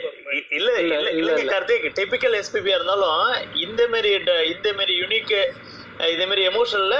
இல்ல 0.57 0.69
இல்ல 0.81 1.11
இல்ல 1.13 1.51
கார்த்திக் 1.51 1.87
டிபிக்கல் 1.97 2.37
எஸ்பிபியா 2.39 2.77
இருந்தாலும் 2.77 3.23
இந்த 3.65 3.81
மாதிரி 3.87 4.11
இந்த 4.53 4.69
மாதிரி 4.73 4.95
யூனிக் 5.01 5.33
இதே 6.09 6.25
மாதிரி 6.25 6.43
எமோஷனல்ல 6.49 6.97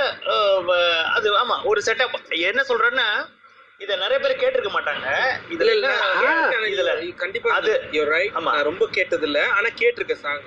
அது 1.16 1.28
ஆமா 1.42 1.58
ஒரு 1.72 1.82
செட்டப் 1.88 2.16
என்ன 2.50 2.64
சொல்றேன்னா 2.72 3.10
இத 3.80 3.96
நிறைய 3.96 4.20
பேர் 4.20 4.38
கேட்டிருக்க 4.38 4.72
மாட்டாங்க. 4.74 5.08
இதுல 5.50 5.72
இல்ல. 5.72 5.96
இதுல 6.68 7.16
கண்டிப்பா 7.16 7.50
அது- 7.52 7.54
அது 7.54 7.84
யூ 7.92 8.04
ரைட் 8.04 8.32
ஆமா. 8.36 8.42
நான் 8.42 8.64
ரொம்ப 8.64 8.88
கேட்டது 8.92 9.26
இல்ல 9.26 9.48
ஆனா 9.48 9.68
கேட்டிருக்க 9.68 10.14
சாங் 10.14 10.42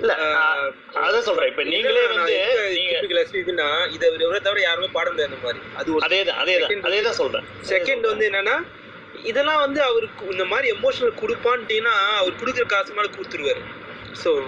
இல்ல 0.00 0.18
அ- 0.18 0.72
அதான் 0.92 1.18
சொல்றேன். 1.18 1.48
இப்ப 1.48 1.62
நீங்களே 1.62 2.06
வந்து 2.06 2.46
எஸ்பிபினா 3.10 3.92
இதை 3.92 4.14
இவரை 4.14 4.40
தவிர 4.40 4.60
யாருமே 4.60 4.86
பாட 4.86 5.10
முடியாது 5.10 5.36
மாதிரி. 5.36 5.58
அது 5.74 5.98
அதேதான் 5.98 6.44
அதேதான் 6.44 6.84
அதேதான் 6.84 7.18
சொல்றேன். 7.20 7.44
செகண்ட் 7.68 8.00
வந்து 8.00 8.30
என்னன்னா 8.30 8.66
இதெல்லாம் 9.22 9.60
வந்து 9.60 9.82
அவருக்கு 9.82 10.26
இந்த 10.26 10.44
மாதிரி 10.44 10.76
எமோஷனல் 10.76 11.18
கொடுப்பான்ட்டீங்கன்னா 11.20 12.16
அவர் 12.16 12.32
கொடுக்குற 12.32 12.66
காசு 12.66 12.94
மேல 12.94 13.08
கொடுத்துருவாரு. 13.08 13.60
ஸோ 14.24 14.42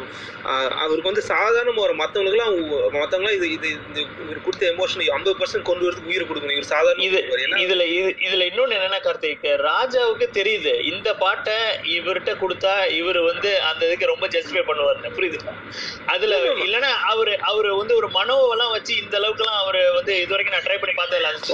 அவருக்கு 0.71 1.03
வந்து 1.03 1.23
சாதாரண 1.23 1.81
ஒரு 1.81 1.95
மற்றவங்களுக்குலாம் 1.97 2.55
மற்றவங்களாம் 2.95 3.33
இது 3.33 3.51
இது 3.51 3.69
இந்த 3.71 4.01
இவர் 4.01 4.43
கொடுத்த 4.45 4.75
எமோஷன் 4.79 5.11
ஐம்பது 5.11 5.37
பர்சன்ட் 5.39 5.63
கொண்டு 5.63 5.91
வரதுக்கு 5.91 6.05
உயிரை 6.05 6.27
கொடுக்கணும். 6.27 6.51
இவர் 6.51 6.65
சாதாரண 6.65 7.03
இது 7.03 7.19
இதுல 7.57 7.85
இது- 7.89 8.17
இதுல 8.27 8.43
இன்னொன்னு 8.51 8.75
என்னன்னா 8.77 9.01
கார்த்திக் 9.03 9.71
ராஜாவுக்கு 9.71 10.27
தெரியுது. 10.33 10.93
இந்த 10.93 11.15
பாட்டை 11.15 11.55
இவர்கிட்ட 11.83 12.35
கொடுத்தா 12.35 12.91
இவர் 12.91 13.19
வந்து 13.19 13.61
அந்த 13.61 13.87
இதுக்கு 13.87 14.07
ரொம்ப 14.07 14.29
ஜஸ்டிஃபை 14.29 14.63
பண்ணுவாருன்னு. 14.67 15.13
புரியுதுங்களா 15.17 15.55
அதுல 16.07 16.37
இல்லைன்னா 16.43 16.93
அவரு 17.05 17.39
அவரு 17.41 17.77
வந்து 17.77 17.97
ஒரு 17.97 18.09
மனோவெல்லாம் 18.09 18.71
வச்சு 18.71 18.97
இந்த 18.97 19.17
அளவுக்கு 19.17 19.45
எல்லாம் 19.45 19.63
அவரு 19.63 19.93
வந்து 19.95 20.17
இது 20.17 20.31
வரைக்கும் 20.31 20.59
நான் 20.59 20.67
ட்ரை 20.67 20.81
பண்ணி 20.81 21.03
பார்த்ததில்ல. 21.03 21.29
அது- 21.31 21.47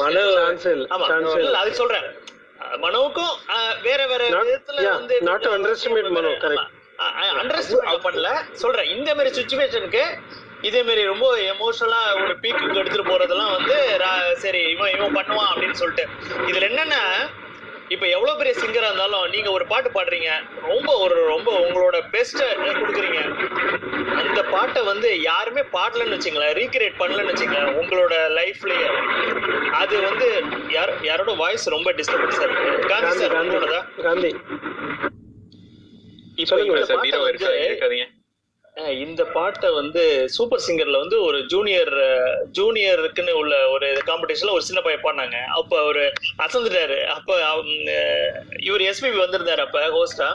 ஆமா 0.90 1.06
அதுக்கு 1.52 1.76
சொல்றேன். 1.76 2.04
மனோவுக்கும் 2.60 3.34
வேற 3.82 4.06
வேற 4.06 4.28
Not- 4.28 4.32
விதத்துல 4.32 4.82
வந்து 4.90 5.18
to 5.18 5.50
underestimate 5.50 6.10
Mano, 6.10 6.28
correct. 6.28 6.79
Understand 7.40 8.06
பண்ணல. 8.06 8.30
சொல்றேன். 8.62 8.90
இந்த 8.96 9.10
மாதிரி 9.16 9.30
சுச்சுவேஷனுக்கு 9.40 10.04
இதே 10.68 10.80
மாதிரி 10.86 11.02
ரொம்ப 11.10 11.26
எமோஷனலா 11.52 12.00
ஒரு 12.22 12.32
பீக்குக்கு 12.42 12.80
எடுத்துட்டு 12.80 13.10
போறதெல்லாம் 13.10 13.52
வந்து 13.56 13.76
சரி 14.44 14.62
இவன் 14.74 14.92
இவன் 14.96 15.16
பண்ணுவான் 15.18 15.50
அப்படின்னு 15.52 15.78
சொல்லிட்டு. 15.82 16.04
இதுல 16.50 16.66
என்னன்னா 16.70 17.02
இப்ப 17.94 18.06
எவ்வளவு 18.16 18.38
பெரிய 18.40 18.54
சிங்கரா 18.58 18.88
இருந்தாலும் 18.88 19.24
நீங்க 19.34 19.48
ஒரு 19.56 19.64
பாட்டு 19.70 19.88
பாடுறீங்க. 19.94 20.28
ரொம்ப 20.68 20.90
ஒரு 21.04 21.16
ரொம்ப 21.30 21.50
உங்களோட 21.64 21.96
பெஸ்ட 22.12 22.40
கொடுக்குறீங்க? 22.80 23.20
அந்த 24.20 24.40
பாட்டை 24.52 24.82
வந்து 24.90 25.08
யாருமே 25.30 25.62
பாடலன்னு 25.76 26.16
வச்சுங்களேன் 26.16 26.54
ரீக்ரியேட் 26.60 27.00
பண்ணலன்னு 27.00 27.32
வச்சுங்களேன் 27.32 27.72
உங்களோட 27.80 28.14
லைஃப்லயே 28.38 28.88
அது 29.80 29.96
வந்து 30.08 30.28
யார் 30.76 30.92
யாரோட 31.10 31.34
வாய்ஸ் 31.42 31.66
ரொம்ப 31.76 31.92
டிஸ்டர்பன்ஸா 32.00 32.44
இருக்கு. 32.48 32.88
காந்தி 32.92 33.16
சார் 33.22 33.36
உங்களோடதா? 33.42 33.80
காந்தி 34.08 34.32
இப்ப 34.32 34.38
சொல்லுங்க 34.38 36.28
இந்த 36.28 36.28
சார் 36.28 36.28
பாட்டை 36.28 36.28
வீரோ 36.28 36.28
இருக்கா 36.28 36.28
வந்து 36.28 36.29
இருக்காதீங்க 36.40 38.06
இந்த 39.04 39.22
பாட்டை 39.34 39.68
வந்து 39.70 40.02
சூப்பர் 40.28 40.62
சிங்கர்ல 40.66 40.98
வந்து 40.98 41.16
ஒரு 41.22 41.38
ஜூனியர் 41.46 41.94
ஜூனியருக்குன்னு 42.58 43.32
உள்ள 43.32 43.54
ஒரு 43.68 43.88
காம்படிஷன்ல 44.06 44.52
ஒரு 44.52 44.62
சின்ன 44.62 44.80
பையன் 44.80 45.02
பாடினாங்க. 45.04 45.38
அப்ப 45.58 45.72
அவரு 45.80 46.04
அசந்துட்டாரு. 46.44 46.98
அப்ப 47.06 47.28
இவர் 48.60 48.86
எஸ்பிபி 48.90 49.18
வந்திருந்தாரு 49.24 49.64
அப்ப 49.66 49.82
ஹோஸ்டா 49.96 50.28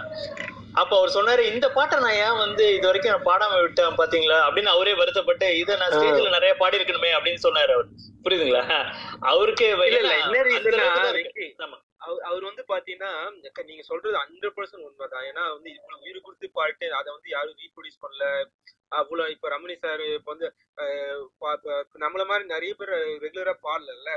அப்ப 0.74 0.91
அவர் 0.98 1.15
சொன்னாரு 1.15 1.39
இந்த 1.39 1.68
பாட்டை 1.70 1.98
நான் 2.00 2.20
ஏன் 2.24 2.38
வந்து 2.38 2.63
இது 2.76 2.86
வரைக்கும் 2.88 3.13
நான் 3.13 3.28
பாடாம 3.28 3.60
விட்டேன் 3.62 4.00
பாத்தீங்களா? 4.02 4.39
அப்படின்னு 4.48 4.74
அவரே 4.74 4.94
வருத்தப்பட்டு 4.94 5.48
இதை 5.60 5.76
நான் 5.76 5.94
ஸ்டேஜ்ல 5.96 6.30
நிறைய 6.30 6.54
பாடி 6.54 6.78
இருக்கணுமே 6.80 7.12
அப்படின்னு 7.18 7.46
சொன்னாரு 7.48 7.74
அவர். 7.76 7.88
புரியுதுங்களா? 8.26 8.63
அவருக்கு 9.32 9.65
அவர் 12.24 12.44
வந்து 12.44 12.64
பாத்தீங்கன்னா 12.68 13.12
நீங்க 13.66 13.84
சொல்றது 13.84 14.16
ஹண்ட்ரட் 14.18 14.56
பர்சன்ட் 14.58 14.88
உண்மைதான். 14.88 15.26
ஏன்னா 15.26 15.44
வந்து 15.52 15.70
இவ்வளவு 15.70 16.04
உயிர் 16.04 16.22
கொடுத்து 16.22 16.48
பாட்டு 16.52 16.88
அதை 16.94 17.10
வந்து 17.14 17.30
யாரும் 17.30 17.60
ரீப்ரொடியூஸ் 17.60 18.02
பண்ணல. 18.02 18.26
அவ்வளவு 18.92 19.32
இப்ப 19.32 19.50
ரமணி 19.50 19.76
சார் 19.76 20.04
இப்ப 20.10 20.30
வந்து 20.32 20.48
நம்மள 22.00 22.24
மாதிரி 22.26 22.46
நிறைய 22.46 22.74
பேர் 22.74 22.94
ரெகுலரா 23.24 23.54
பாடல 23.64 24.10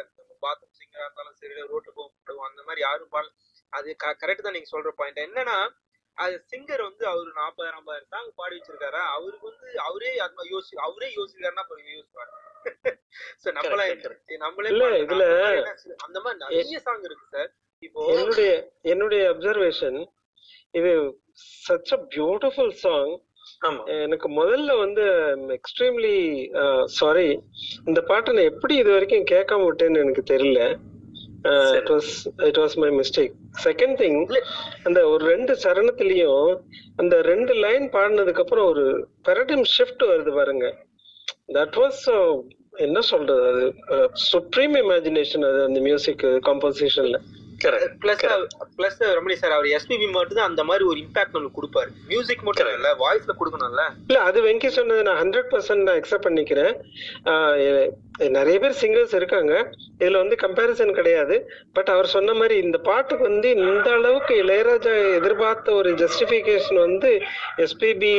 பாத்ரூம் 0.43 0.77
சிங்கரா 0.79 1.05
இருந்தாலும் 1.05 1.39
சரி 1.41 1.55
ரோட்ல 1.71 1.93
போகும் 1.93 2.49
அந்த 2.49 2.63
மாதிரி 2.63 2.81
யாரும் 2.81 3.13
பாடல. 3.13 3.31
அது 3.73 3.89
கரெக்ட் 4.21 4.47
தான் 4.47 4.57
நீங்க 4.57 4.71
சொல்ற 4.71 4.91
பாயிண்ட் 4.99 5.25
என்னன்னா 5.25 5.57
அது 6.19 6.37
சிங்கர் 6.51 6.83
வந்து 6.83 7.05
அவரு 7.07 7.31
நாற்பதாயிரம் 7.35 7.81
ஐம்பதாயிரம் 7.81 8.13
சாங் 8.13 8.31
பாடி 8.37 8.55
வச்சிருக்காரு? 8.57 9.01
அவருக்கு 9.15 9.47
வந்து 9.51 9.69
அவரே 9.81 10.11
அது 10.19 10.35
மாதிரி 10.35 10.53
யோசி 10.55 10.75
அவரே 10.87 11.09
யோசிக்கிறாருன்னா 11.15 11.65
அப்புறம் 11.65 11.91
யோசிப்பாரு. 11.91 12.33
சோ 13.43 13.49
நம்மள 13.59 13.83
நம்மளே. 14.39 14.71
இதுல- 15.05 15.29
அந்த 16.07 16.19
மாதிரி 16.21 16.39
நிறைய 16.45 16.81
சாங் 16.87 17.05
இருக்கு 17.05 17.27
சார் 17.31 17.51
என்னுடைய 17.83 18.51
என்னுடைய 18.93 19.23
அப்சர்வேஷன் 19.33 19.99
இது 20.75 20.91
சச் 21.67 21.93
அ 21.97 22.01
பியூட்டிஃபுல் 22.15 22.75
சாங் 22.83 23.13
எனக்கு 24.05 24.29
முதல்ல 24.39 24.73
வந்து 24.81 25.05
எக்ஸ்ட்ரீம்லி 25.57 26.17
சாரி 26.99 27.29
இந்த 27.89 28.01
பாட்டை 28.11 28.35
நான் 28.35 28.51
எப்படி 28.53 28.75
இது 28.83 28.91
வரைக்கும் 28.95 29.31
கேட்காம 29.33 29.67
விட்டேன்னு 29.69 30.03
எனக்கு 30.05 30.25
தெரியல. 30.33 30.61
It 31.79 31.91
was 31.95 32.11
it 32.49 32.61
was 32.63 32.77
my 32.83 32.91
mistake 32.99 33.35
second 33.67 33.97
thing 34.03 34.21
அந்த 34.87 35.01
ஒரு 35.13 35.23
ரெண்டு 35.33 35.53
சரணத்திலையும் 35.65 36.49
அந்த 37.03 37.17
ரெண்டு 37.31 37.53
லைன் 37.65 37.87
பாடினதுக்கு 37.95 38.45
அப்புறம் 38.45 38.69
ஒரு 38.73 38.85
பெரடிம் 39.29 39.67
ஷிஃப்ட் 39.75 40.05
வருது 40.11 40.33
பாருங்க. 40.39 40.67
தட் 41.57 41.79
வாஸ் 41.83 42.03
என்ன 42.87 42.99
சொல்றது 43.13 43.45
அது? 43.53 43.67
சுப்ரீம் 44.31 44.77
இமேஜினேஷன் 44.83 45.47
அது 45.51 45.61
அந்த 45.69 45.81
மியூசிக் 45.87 46.25
கம்போசிஷன்ல 46.49 47.19
பிளஸ் 48.03 48.25
பிளஸ் 48.77 48.99
ரமணி 49.19 49.37
சார் 49.41 49.55
அவர் 49.57 49.69
எஸ்பிபி 49.77 50.07
மட்டும் 50.17 50.39
தான் 50.39 50.49
அந்த 50.51 50.63
மாதிரி 50.69 50.85
ஒரு 50.91 50.99
இம்பாக்ட் 51.05 51.33
நம்மளுக்கு 51.35 51.59
கொடுப்பாரு. 51.59 51.91
மியூசிக் 52.11 52.45
மட்டும் 52.49 52.75
இல்ல 52.79 52.91
வாய்ஸ்ல 53.05 53.35
கொடுக்கணும்ல. 53.39 53.85
இல்ல 54.09 54.19
அது 54.29 54.39
வெங்கி 54.49 54.69
சொன்னது 54.77 55.07
நான் 55.09 55.21
ஹண்ட்ரட் 55.23 55.51
பர்சன்ட் 55.53 55.87
நான் 55.87 55.99
அக்செப்ட் 56.01 56.27
பண்ணிக்கிறேன். 56.29 56.75
நிறைய 58.37 58.57
பேர் 58.63 58.79
சிங்கர்ஸ் 58.83 59.17
இருக்காங்க. 59.19 59.53
இதுல 60.03 60.21
வந்து 60.23 60.37
கம்பேரிசன் 60.45 60.97
கிடையாது. 60.99 61.37
பட் 61.77 61.91
அவர் 61.95 62.13
சொன்ன 62.15 62.35
மாதிரி 62.41 62.57
இந்த 62.67 62.79
பாட்டுக்கு 62.89 63.29
வந்து 63.31 63.51
இந்த 63.67 63.89
அளவுக்கு 63.99 64.35
இளையராஜா 64.45 64.95
எதிர்பார்த்த 65.19 65.75
ஒரு 65.81 65.93
ஜஸ்டிபிகேஷன் 66.03 66.81
வந்து 66.87 67.11
எஸ்பிபி 67.67 68.15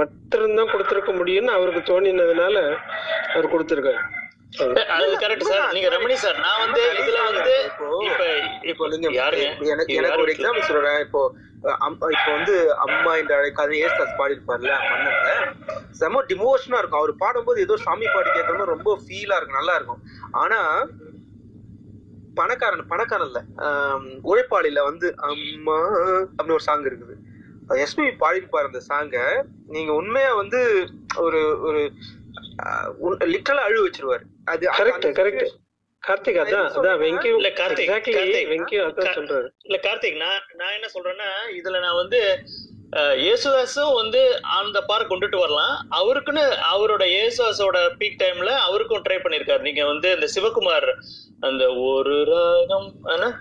மட்டும்தான் 0.00 0.72
கொடுத்திருக்க 0.72 1.12
முடியும்னு 1.20 1.56
அவருக்கு 1.58 1.82
தோணினதுனால 1.92 2.56
அவர் 3.34 3.52
கொடுத்திருக்காரு. 3.54 4.02
அது 4.94 5.12
கரெக்ட் 5.22 5.44
சார் 5.50 5.74
நீங்க 5.76 5.88
ரமணி 5.94 6.16
சார் 6.22 6.38
நான் 6.44 6.62
வந்து 6.62 6.80
இதுல 7.00 7.18
வந்து 7.28 7.54
இப்ப 8.08 8.24
இப்போ 8.70 8.84
எனக்கு 9.74 9.94
எனக்கு 10.00 10.22
ஒரு 10.24 10.32
எக்ஸாம்பிள் 10.34 10.68
சொல்றேன். 10.70 11.00
இப்போ 11.06 11.20
இப்போ 12.14 12.30
வந்து 12.36 12.54
அம்மா 12.84 13.12
என்ற 13.20 13.32
அழைக்காத 13.38 13.76
ஏசாஸ் 13.86 14.18
பாடி 14.20 14.34
இருப்பார்ல 14.36 14.72
மன்னன்ல 14.90 15.30
செம 16.00 16.22
டிமோஷனா 16.30 16.78
இருக்கும். 16.80 17.00
அவர் 17.02 17.12
பாடும்போது 17.22 17.64
ஏதோ 17.66 17.76
சாமி 17.86 18.06
பாட்டு 18.14 18.36
கேட்கற 18.36 18.54
மாதிரி 18.58 18.74
ரொம்ப 18.74 18.90
ஃபீலா 19.04 19.38
இருக்கும் 19.38 19.60
நல்லா 19.60 19.76
இருக்கும். 19.78 20.02
ஆனா 20.42 20.60
பணக்காரன் 22.38 22.90
பணக்காரன் 22.92 23.28
இல்ல. 23.30 23.40
ஆம், 23.66 24.08
உழைப்பாளில 24.30 24.82
வந்து 24.90 25.06
அம்மா 25.30 25.78
அப்படின்னு 26.36 26.56
ஒரு 26.58 26.66
சாங் 26.68 26.88
இருக்குது. 26.90 27.14
எஸ்பிபி 27.84 28.12
பாடிருப்பாரு 28.22 28.68
அந்த 28.70 28.80
சாங்க 28.90 29.16
நீங்க 29.74 29.90
உண்மையா 30.00 30.30
வந்து 30.42 30.60
ஒரு 31.24 31.40
ஒரு 31.68 31.80
லிட்டரலா 33.34 33.66
அழு 33.68 33.84
வச்சிருவாரு. 33.86 34.24
அது 34.52 34.64
கரெக்ட் 34.80 35.08
கரெக்ட் 35.20 35.50
கார்த்திக் 36.02 36.40
அதான் 36.42 36.66
அதான் 36.80 37.00
வெங்கி 37.04 37.30
இல்ல 37.38 37.48
கார்த்திக் 37.60 37.88
எக்ஸாக்ட்லி 37.88 38.12
கார்த்திக். 38.18 38.50
வெங்கி 38.52 38.76
அதான் 38.84 39.16
சொல்றாரு. 39.18 39.48
இல்ல 39.68 39.78
கார்த்திக் 39.86 40.20
நான் 40.24 40.44
நான் 40.60 40.76
என்ன 40.76 40.88
சொல்றேன்னா 40.96 41.30
இதுல 41.60 41.80
நான் 41.86 42.00
வந்து 42.02 42.20
இயேசுதாஸும் 43.24 43.96
வந்து 43.98 44.20
அந்த 44.58 44.78
பார் 44.88 45.10
கொண்டுட்டு 45.10 45.38
வரலாம். 45.42 45.74
அவருக்குன்னு 45.98 46.44
அவரோட 46.70 47.04
இயேசுதாஸோட 47.12 47.78
பீக் 47.98 48.18
டைம்ல 48.22 48.52
அவருக்கும் 48.68 49.04
ட்ரை 49.04 49.18
பண்ணிருக்காரு. 49.24 49.62
நீங்க 49.68 49.82
வந்து 49.90 50.08
இந்த 50.16 50.28
சிவகுமார் 50.34 50.88
அந்த 51.48 51.64
ஒரு 51.90 52.16
ராகம் 52.32 52.88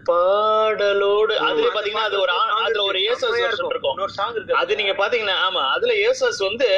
பாடலோடு 0.09 1.33
அதுல 1.47 1.71
பாத்தீங்கன்னா 1.75 2.09
அது 2.09 2.19
ஒரு 2.25 2.33
அதுல 2.65 2.83
ஒரு 2.91 2.99
இயேசுதாஸ் 3.05 3.39
இருக்கும். 3.73 3.95
இன்னொரு 3.95 4.15
சாங் 4.19 4.35
இருக்கு. 4.37 4.59
அது 4.61 4.79
நீங்க 4.81 4.95
பாத்தீங்கன்னா 5.01 5.37
ஆமா 5.47 5.63
அதுல 5.77 5.95
இயேசுதாஸ் 6.01 6.43
வந்து 6.49 6.69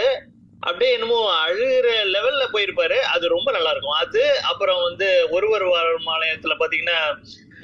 அப்படியே 0.64 0.90
என்னமோ 0.92 1.18
அழுகிற 1.44 1.86
லெவல்ல 2.14 2.44
போயிருப்பாரு. 2.52 2.98
அது 3.14 3.26
ரொம்ப 3.30 3.50
நல்லா 3.52 3.72
இருக்கும் 3.72 4.00
அது 4.00 4.22
அப்புறம் 4.50 4.82
வந்து 4.84 5.08
ஒருவர் 5.32 5.66
வாழும் 5.70 6.12
ஆலயத்துல 6.14 6.56
பாத்தீங்கன்னா 6.60 7.00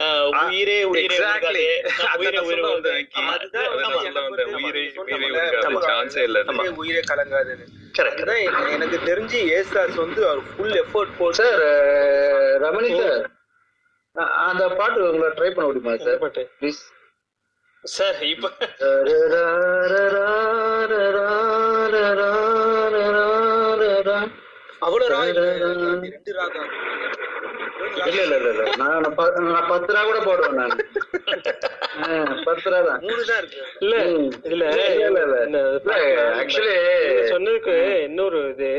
அஹ், 0.05 0.25
உயிரே 0.39 0.75
உயிரே 0.85 1.15
உயிரே 6.77 7.01
கலங்காதுன்னு. 7.07 7.65
எனக்கு 8.75 8.97
தெரிஞ்சு 9.05 9.39
ஏசாஸ் 9.53 9.95
வந்து 9.95 10.21
அவர் 10.27 10.43
ஃபுல் 10.49 10.75
எஃபோர்ட் 10.81 11.17
போட்டு 11.17 11.39
சார் 11.41 11.63
ரமணி 12.61 12.91
சார் 12.99 13.25
அந்த 14.45 14.63
பாட்டு 14.77 14.99
உங்களை 15.07 15.31
ட்ரை 15.33 15.49
பண்ண 15.49 15.65
முடியுமா 15.67 15.95
சார் 16.05 16.19
பாட்டு? 16.19 16.43
ப்ளீஸ் 16.59 16.81
சார் 17.83 18.21
இப்ப 18.27 18.47
அவ்வளவு 24.87 25.09
ரெண்டு 25.13 25.43
ராகம் 26.37 26.69
இல்ல 27.99 28.21
இல்ல 28.23 28.35
இல்ல 28.37 28.49
இல்ல. 28.53 28.63
நான் 28.79 29.03
நான் 29.47 29.67
பத்து 29.69 29.89
ரூபா 29.89 30.01
கூட 30.03 30.19
போடுவேன் 30.25 30.57
நான். 30.59 30.73
ஆ, 31.99 32.07
பத்து 32.45 32.65
ரூபா 32.65 32.79
தான். 32.87 32.99
மூணு 33.03 33.21
தான் 33.29 33.39
இருக்கு. 33.41 33.59
இல்ல 33.81 33.95
இல்ல, 34.47 34.63
இல்ல, 34.99 35.19
இல்ல. 35.45 35.59
நீங்க 35.87 36.73
சொன்னதுக்கு 37.31 37.75
இன்னொரு 38.05 38.39
இது. 38.49 38.71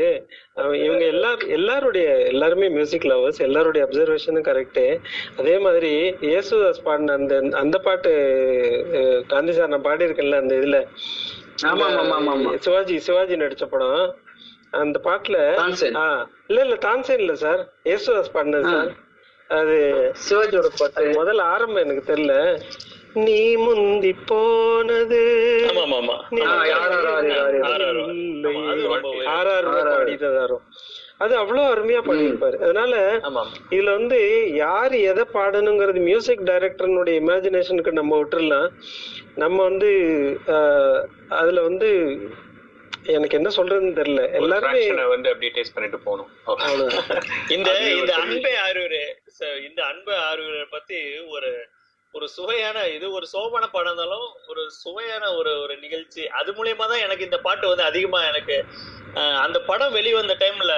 இவங்க 0.79 1.03
எல்லார் 1.05 1.43
எல்லாருடைய 1.57 2.07
எல்லாருமே 2.31 2.69
மியூசிக் 2.69 3.09
லவர்ஸ் 3.11 3.41
எல்லாருடைய 3.41 3.83
அப்சர்வேஷனும் 3.85 4.47
கரெக்ட் 4.47 4.81
அதே 5.39 5.55
மாதிரி 5.59 5.91
இயேசுதாஸ் 6.27 6.83
பாடின 6.83 7.15
அந்த 7.19 7.33
அந்த 7.59 7.77
பாட்டு 7.79 8.11
காந்தி 9.27 9.53
சார் 9.53 9.73
நான் 9.73 9.87
பாடியிருக்கேன்ல 9.87 10.41
அந்த 10.43 10.55
இதுல. 10.61 10.79
ஆமா, 11.65 11.85
ஆமா, 11.93 12.15
ஆமா, 12.15 12.33
ஆமா. 12.33 12.51
சிவாஜி 12.57 12.97
சிவாஜி 13.05 13.37
நடிச்ச 13.37 13.65
படம். 13.67 14.01
அந்த 14.73 14.97
பாட்டுல 15.03 15.37
இல்ல 16.49 16.59
இல்ல 16.61 16.75
தான்சேன் 16.85 17.21
இல்ல 17.23 17.35
சார். 17.35 17.61
இயேசுதாஸ் 17.83 18.33
பாடினது 18.33 18.71
சார். 18.71 18.91
அது 19.49 19.75
சிவாஜியோட 20.23 20.67
பாட்டு. 20.79 21.05
முதல்ல 21.19 21.43
ஆரம்பம் 21.53 21.83
எனக்கு 21.83 22.03
தெரியல. 22.11 22.33
நீ 23.15 23.37
முந்தி 23.57 24.11
போனது. 24.29 25.21
பாடிட்டதாரும் 29.87 30.65
அது 31.17 31.33
அவ்வளவு 31.37 31.71
அருமையா 31.73 32.01
பாடியிருப்பாரு. 32.01 32.57
அதனால 32.63 32.93
இதுல 33.69 33.93
வந்து 33.97 34.19
யார் 34.55 34.93
எதை 35.09 35.25
பாடணுங்கிறது 35.33 35.99
மியூசிக் 36.01 36.47
டைரக்டர்னுடைய 36.49 37.15
இமேஜினேஷனுக்கு 37.23 37.91
நம்ம 37.91 38.19
விட்டுறலாம். 38.19 38.69
நம்ம 39.35 39.57
வந்து 39.63 39.89
அதுல 41.29 41.61
வந்து 41.61 41.89
எனக்கு 43.05 43.37
என்ன 43.37 43.49
சொல்றதுன்னு 43.49 43.97
தெரியல. 43.99 44.23
எல்லாருமே 44.31 44.81
வந்து 45.05 45.29
அப்படியே 45.29 45.51
டேஸ்ட் 45.55 45.75
பண்ணிட்டு 45.75 45.99
போகணும். 45.99 46.29
இந்த 47.55 47.69
இந்த 47.91 48.13
அன்பே 48.15 48.53
ஆரூரு 48.67 49.01
இந்த 49.67 49.85
அன்பு 49.85 50.13
ஆரூரை 50.29 50.65
பத்தி 50.69 50.99
ஒரு 51.27 51.51
ஒரு 52.13 52.27
சுவையான 52.27 52.87
இது 52.87 53.11
ஒரு 53.11 53.25
சோபன 53.33 53.65
படம் 53.71 53.89
இருந்தாலும் 53.89 54.27
ஒரு 54.47 54.69
சுவையான 54.69 55.23
ஒரு 55.33 55.51
ஒரு 55.59 55.77
நிகழ்ச்சி. 55.77 56.27
அது 56.27 56.51
மூலியமா 56.51 56.85
தான் 56.87 56.99
எனக்கு 56.99 57.23
இந்த 57.23 57.37
பாட்டு 57.37 57.67
வந்து 57.67 57.83
அதிகமா 57.83 58.19
எனக்கு 58.23 58.57
அந்த 59.35 59.59
படம் 59.59 59.93
வெளிவந்த 59.93 60.33
டைம்ல 60.39 60.73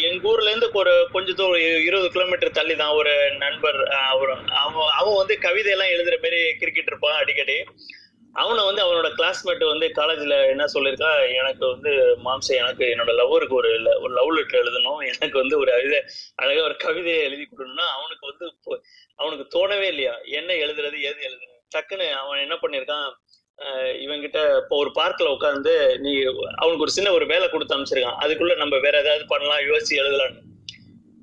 எங்க 0.00 0.28
ஊர்ல 0.28 0.50
இருந்து 0.50 0.68
ஒரு 0.72 1.08
கொஞ்சம் 1.12 1.34
தூரம் 1.34 1.64
இருபது 1.86 2.08
கிலோமீட்டர் 2.10 2.50
தள்ளி 2.50 2.74
தான் 2.74 2.90
ஒரு 2.90 3.14
நண்பர் 3.36 3.80
அவன் 4.12 4.44
அவன் 4.92 5.18
வந்து 5.20 5.36
கவிதையெல்லாம் 5.38 5.94
எழுதுற 5.94 6.16
மாதிரி 6.16 6.40
கிரிக்கெட் 6.58 6.86
இருப்பான் 6.86 7.20
அடிக்கடி. 7.22 7.58
அவனை 8.32 8.64
வந்து 8.64 8.82
அவனோட 8.84 9.12
கிளாஸ்மேட் 9.16 9.66
வந்து 9.66 9.86
காலேஜ்ல 9.88 10.46
என்ன 10.46 10.64
சொல்லியிருக்கா? 10.74 11.34
எனக்கு 11.34 11.66
வந்து 11.66 11.90
மாம்சை 12.24 12.54
எனக்கு 12.54 12.84
என்னோட 12.84 13.10
லவ்வருக்கு 13.10 13.52
ஒரு 13.52 13.98
ஒரு 14.00 14.14
லவ் 14.14 14.30
லெட்டர் 14.30 14.62
எழுதணும். 14.62 15.06
எனக்கு 15.06 15.38
வந்து 15.38 15.58
ஒரு 15.58 15.72
அழுத 15.72 16.04
அழகா 16.34 16.62
ஒரு 16.62 16.76
கவிதையை 16.76 17.22
எழுதி 17.22 17.42
கொடுக்கணும்னா 17.42 17.86
அவனுக்கு 17.88 18.26
வந்து 18.26 18.46
இப்போ- 18.46 18.80
அவனுக்கு 19.14 19.48
தோணவே 19.48 19.86
இல்லையா? 19.86 20.18
என்ன 20.24 20.52
எழுதுறது 20.52 21.00
எது 21.00 21.16
எழுதுறது? 21.20 21.50
டக்குன்னு 21.76 22.10
அவன் 22.10 22.38
என்ன 22.38 22.54
பண்ணிருக்கான் 22.54 23.12
அஹ் 23.58 23.94
இவன்கிட்ட 24.00 24.56
இப்போ 24.56 24.76
ஒரு 24.76 24.90
பார்க்ல 24.94 25.22
உட்காந்து 25.22 25.98
நீ 25.98 26.22
அவனுக்கு 26.56 26.80
ஒரு 26.80 26.90
சின்ன 26.90 27.12
ஒரு 27.12 27.26
வேலை 27.26 27.48
கொடுத்து 27.48 27.76
அமைச்சிருக்கான் 27.76 28.16
அதுக்குள்ள 28.20 28.56
நம்ம 28.56 28.78
வேற 28.78 29.00
ஏதாவது 29.00 29.24
பண்ணலாம் 29.26 29.58
யோசிச்சு 29.58 29.96
எழுதலாம்னு. 29.96 30.38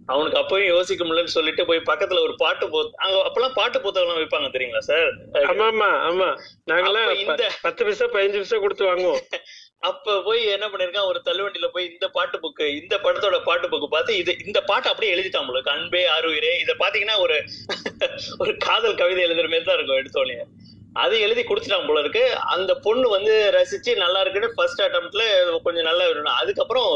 அவனுக்கு 0.09 0.39
அப்பயும் 0.39 0.71
யோசிக்க 0.71 1.01
முடியலன்னு 1.03 1.35
சொல்லிட்டு 1.35 1.63
போய் 1.67 1.87
பக்கத்துல 1.89 2.21
ஒரு 2.25 2.33
பாட்டு 2.37 2.65
போ 2.69 2.79
அங்க 3.03 3.15
அப்பெல்லாம் 3.25 3.57
பாட்டு 3.57 3.77
புத்தகம் 3.83 4.19
வைப்பாங்க 4.19 4.49
தெரியுங்களா 4.53 4.83
சார்? 4.87 5.09
ஆமா 5.51 5.65
ஆமா 5.69 5.89
ஆமா. 6.09 6.29
நாங்கெல்லாம் 6.69 7.09
இந்த- 7.23 7.49
பத்து 7.65 7.85
பைசா 7.87 8.07
பதினஞ்சு 8.13 8.41
பைசா 8.41 8.59
கொடுத்து 8.59 8.89
வாங்குவோம். 8.89 9.21
அப்ப 9.89 10.13
போய் 10.21 10.41
என்ன 10.53 10.65
பண்ணிருக்கான்? 10.69 11.09
ஒரு 11.09 11.19
தள்ளுவண்டியில 11.25 11.67
போய் 11.69 11.85
இந்த 11.89 12.07
பாட்டு 12.15 12.37
புக்கு 12.39 12.65
இந்த 12.79 12.95
படத்தோட 13.03 13.37
பாட்டு 13.45 13.67
புக்கு 13.69 13.87
பார்த்து 13.87 14.17
இது 14.17 14.31
இந்த 14.43 14.59
பாட்டு 14.63 14.89
அப்படியே 14.91 15.13
எழுதிட்டான் 15.15 15.43
உங்களுக்கு 15.43 15.71
அன்பே 15.75 16.01
ஆறுயிரே 16.15 16.51
இத 16.63 16.73
பாத்தீங்கன்னா 16.81 17.17
ஒரு 17.19 17.37
ஒரு 18.43 18.53
காதல் 18.65 18.99
கவிதை 19.01 19.21
எழுதுற 19.27 19.47
மாதிரி 19.47 19.67
தான் 19.69 19.77
இருக்கும் 19.77 20.01
எடுத்தோடனே 20.01 20.37
அதை 20.95 21.17
எழுதி 21.25 21.41
கொடுத்துட்டான் 21.43 21.87
போல 21.87 22.01
இருக்கு. 22.03 22.23
அந்த 22.53 22.71
பொண்ணு 22.85 23.07
வந்து 23.09 23.33
ரசிச்சு 23.55 23.91
நல்லா 24.03 24.21
இருக்குன்னு 24.21 24.55
ஃபர்ஸ்ட் 24.55 24.83
அட்டம்ப்ட்ல 24.85 25.23
கொஞ்சம் 25.65 25.89
நல்லா 25.89 26.05
இருக்கணும் 26.07 26.39
அதுக்கப்புறம் 26.41 26.89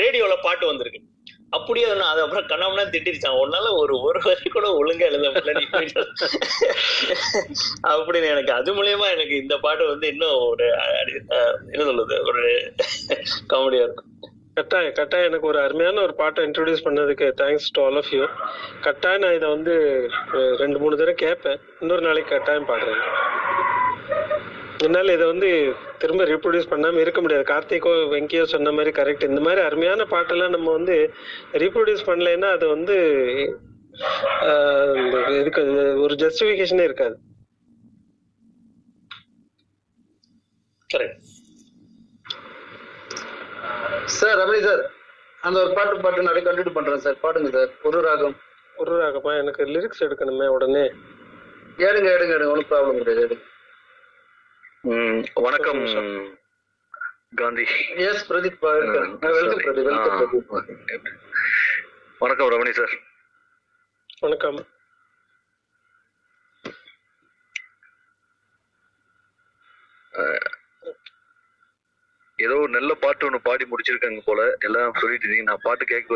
ரேடியோல 0.00 0.36
பாட்டு 0.42 0.66
வந்திருக்கு. 0.66 1.00
அப்படியே 1.52 1.86
ஒண்ணு 1.90 2.04
அது 2.10 2.20
அப்புறம் 2.22 2.48
கண்ணாமனா 2.50 2.84
திட்டிருச்சான் 2.92 3.38
உன்னால 3.42 3.66
ஒரு 3.80 3.94
ஒரு 4.06 4.20
வரி 4.24 4.48
கூட 4.54 4.68
ஒழுங்கா 4.78 5.08
எழுத 5.08 5.28
முடியல 5.34 5.52
நீ 5.58 5.66
அப்படின்னு 7.92 8.32
எனக்கு 8.34 8.52
அது 8.58 8.74
மூலியமா 8.78 9.06
எனக்கு 9.16 9.36
இந்த 9.42 9.56
பாட்டு 9.64 9.84
வந்து 9.92 10.08
இன்னும் 10.14 10.40
ஒரு 10.48 10.66
என்ன 11.72 11.84
சொல்றது 11.90 12.16
ஒரு 12.30 12.42
காமெடியா 13.52 13.84
இருக்கும். 13.86 14.10
கட்டாயம் 14.58 14.96
கட்டாயம் 14.98 15.28
எனக்கு 15.30 15.48
ஒரு 15.50 15.58
அருமையான 15.62 16.02
ஒரு 16.06 16.14
பாட்டை 16.20 16.44
இன்ட்ரடியூஸ் 16.46 16.84
பண்ணதுக்கு 16.84 17.26
thanks 17.40 17.70
to 17.76 17.82
all 17.86 17.98
of 18.02 18.12
you 18.16 18.24
கட்டாயம் 18.86 19.22
நான் 19.24 19.36
இதை 19.38 19.48
வந்து 19.56 19.74
ரெண்டு 20.62 20.78
மூணு 20.82 20.98
தடவை 21.00 21.16
கேட்பேன். 21.24 21.60
இன்னொரு 21.80 22.04
நாளைக்கு 22.06 22.34
கட்டாயம் 22.34 22.68
பாடுறேன். 22.70 23.02
என்னால் 24.84 25.12
இதை 25.14 25.26
வந்து 25.26 25.48
திரும்ப 25.98 26.24
ரீப்ரொடியூஸ் 26.30 26.70
பண்ணாம 26.72 27.00
இருக்க 27.04 27.20
முடியாது. 27.20 27.44
கார்த்திகோ 27.52 27.92
வெங்கியோ 28.14 28.42
சொன்ன 28.54 28.72
மாதிரி 28.72 28.90
கரெக்ட் 28.98 29.28
இந்த 29.28 29.40
மாதிரி 29.40 29.60
அருமையான 29.68 30.04
பாட்டெல்லாம் 30.10 30.54
நம்ம 30.56 30.72
வந்து 30.78 30.96
ரீப்ரொடியூஸ் 31.62 32.08
பண்ணலைன்னா 32.08 32.50
அது 32.56 32.66
வந்து 32.74 32.96
இதுக்கு 35.40 35.62
ஒரு 36.04 36.14
ஜஸ்டிஃபிகேஷனே 36.24 36.86
இருக்காது. 36.88 37.16
கரெக்ட் 40.90 41.24
சார் 44.18 44.38
ரமணி 44.42 44.60
சார் 44.68 44.82
அந்த 45.40 45.56
ஒரு 45.64 45.72
பாட்டு 45.74 46.00
பாட்டு 46.04 46.28
நிறைய 46.28 46.44
கண்டினியூ 46.50 46.76
பண்றேன் 46.78 47.04
சார் 47.06 47.22
பாடுங்க 47.24 47.50
சார் 47.56 47.72
ஒரு 47.88 47.98
ராகம். 48.08 48.36
ஒரு 48.76 48.94
ராகமா? 49.02 49.32
எனக்கு 49.42 49.62
லிரிக்ஸ் 49.74 50.04
எடுக்கணுமே 50.06 50.46
உடனே. 50.56 50.86
எடுங்க 51.88 52.08
எடுங்க 52.16 52.32
எடுங்க. 52.36 52.54
ஒன்றும் 52.54 52.70
ப்ராப்ளம் 52.72 52.98
கிடையாது 53.00 53.24
எடுங்க. 53.26 53.44
வணக்கம் 54.86 55.80
காந்தி. 57.38 57.64
எஸ் 58.08 58.26
பிரதீப் 58.28 58.60
வணக்கம் 62.20 62.50
ரமணி 62.54 62.72
சார். 62.78 62.94
வணக்கம். 64.24 64.58
ஏதோ 72.38 72.54
ஒரு 72.62 72.70
நல்ல 72.76 72.94
பாட்டு 73.02 73.26
ஒண்ணு 73.28 73.40
பாடி 73.48 73.66
முடிச்சிருக்காங்க 73.72 74.22
போல. 74.30 74.40
எல்லாம் 74.68 74.96
சொல்லிட்டு 75.02 75.26
இருந்தீங்க. 75.26 75.48
நான் 75.50 75.66
பாட்டு 75.66 75.84
கேட்க 75.94 76.14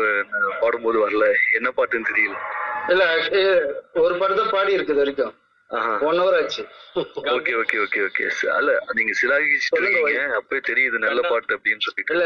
பாடும்போது 0.63 0.99
வரல. 1.05 1.27
என்ன 1.59 1.69
பாட்டுன்னு 1.77 2.11
தெரியல. 2.13 2.37
இல்ல 2.93 3.03
ஒரு 4.05 4.15
பாட்டு 4.19 4.41
தான் 4.41 4.55
பாடி 4.57 4.77
இருக்குது 4.79 5.03
வரைக்கும். 5.03 5.35
ஒன் 6.07 6.17
ஹவர் 6.21 6.35
ஆச்சு. 6.37 6.63
ஓகே 7.33 7.53
ஓகே 7.61 7.77
ஓகே 7.83 7.99
ஓகே 8.07 8.23
அல்ல 8.55 8.71
நீங்க 8.97 9.13
சிலாகிச்சிட்டு 9.19 9.79
இருக்கீங்க. 9.81 10.23
அப்பவே 10.39 10.59
தெரியுது 10.69 10.97
நல்ல 11.05 11.21
பாட்டு 11.31 11.55
அப்படின்னு 11.57 11.85
சொல்லிட்டு. 11.85 12.13
இல்ல 12.15 12.25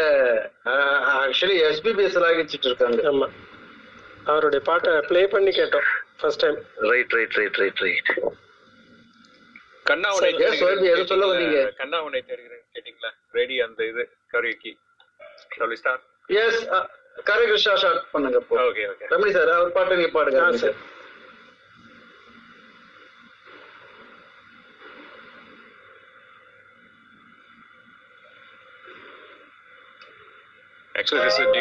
ஆக்சுவலி 1.19 1.57
எஸ்பிபிஎஸ் 1.69 2.17
ஆகிச்சிட்டு 2.29 2.69
இருக்காங்க. 2.69 3.01
ஆமா. 3.11 3.27
அவருடைய 4.31 4.61
பாட்டை 4.69 4.91
ப்ளே 5.09 5.21
பண்ணி 5.33 5.51
கேட்டோம் 5.59 5.87
first 6.21 6.41
time 6.43 6.57
right 6.91 7.13
right 7.17 7.37
right 7.39 7.59
right 7.63 7.83
right 7.85 8.09
கண்ணா 9.85 10.09
உன்னை 10.15 10.29
எது 10.91 11.03
சொல்ல 11.11 11.25
வந்தீங்க? 11.31 11.57
கண்ணா 11.81 11.97
உன்னை 12.05 12.19
தேடுகிறேன் 12.29 12.63
கேட்டீங்களா? 12.75 13.09
ரெடி 13.37 13.55
அந்த 13.65 13.81
இது 13.91 14.03
கருவிக்கு 14.33 14.71
சொல்லி 15.59 15.77
ஸ்டார் 15.81 16.01
எஸ் 16.29 16.61
கரை 17.27 17.43
கிருஷ்ணா 17.49 17.73
ஷார்ட் 17.83 18.01
பண்ணுங்க 18.13 18.39
ஓகே 18.63 18.85
ஓகே 18.91 19.05
ரமணி 19.13 19.33
சார் 19.37 19.51
அவர் 19.57 19.75
பாட்டு 19.77 19.99
நீங்க 19.99 20.11
பாடுங்க 20.17 20.41
சரி. 20.63 20.75
Actually, 31.05 31.21
this 31.21 31.37
is 31.37 31.45
a 31.45 31.51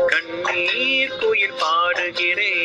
கண்ணீர் 0.06 1.16
கோயில் 1.20 1.52
பாடுகிறேன். 1.52 2.63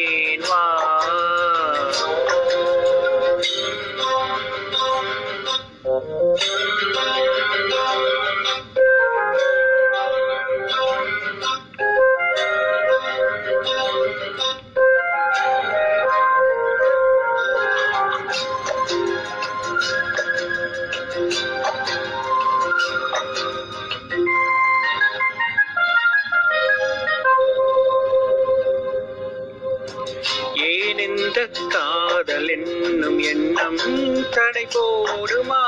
ஏன் 31.39 31.69
காதல் 31.69 32.49
என்னும் 32.49 33.19
எண்ணம் 33.19 34.29
தடை 34.29 34.65
போடுமா? 34.65 35.61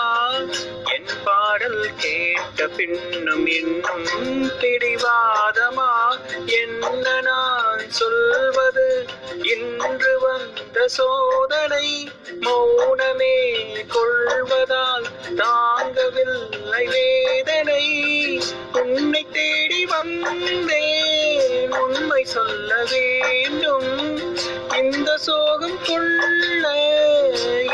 என் 0.94 1.06
பாடல் 1.24 1.90
கேட்ட 1.98 2.68
பின்னும் 2.68 3.48
இன்னும் 3.48 4.44
பிடிவாதமா? 4.44 6.18
என்ன 6.46 7.22
நான் 7.22 7.90
சொல்வது? 7.90 9.06
இன்று 9.44 10.20
வந்த 10.20 10.88
சோதனை 10.88 12.10
மௌனமே 12.42 13.62
கொள்வதால் 13.88 15.06
தாங்கவில்லை 15.36 16.86
வேதனை. 16.86 17.86
உன்னை 18.74 19.26
தேடி 19.32 19.86
வந்தேன். 19.86 21.21
உண்மை 21.80 22.24
சொல்ல 22.24 22.84
வேண்டும். 22.92 24.20
இந்த 24.78 25.18
சோகம் 25.18 25.80
கொள்ள 25.88 26.68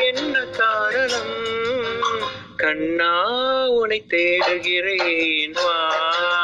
என்ன 0.02 0.40
காரணம்? 0.40 1.46
கண்ணா 2.56 3.24
உனை 3.68 4.06
தேடுகிறேன். 4.08 5.52
வா. 5.52 6.37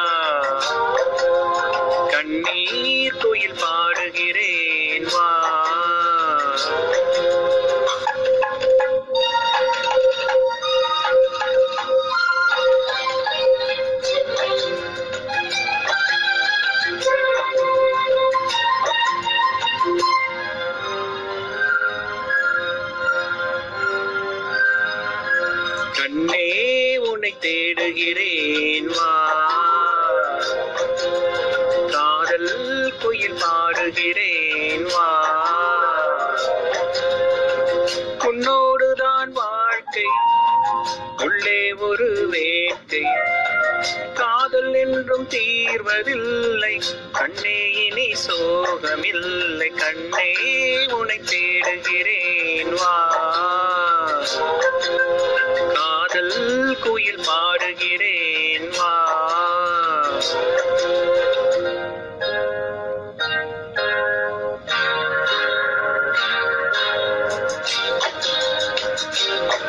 கண்ணே 47.34 47.72
இனி 47.72 48.14
சோகமில்லை. 48.28 49.74
கண்ணே 49.76 50.34
உனை 50.86 51.18
தேடுகிறேன். 51.18 52.74
வா. 52.74 53.08
காதல் 55.74 56.78
குயில் 56.84 57.20
பாடுகிறேன். 57.20 58.70
வா. 58.78 59.02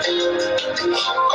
Thank 0.06 0.98
you. 0.98 1.32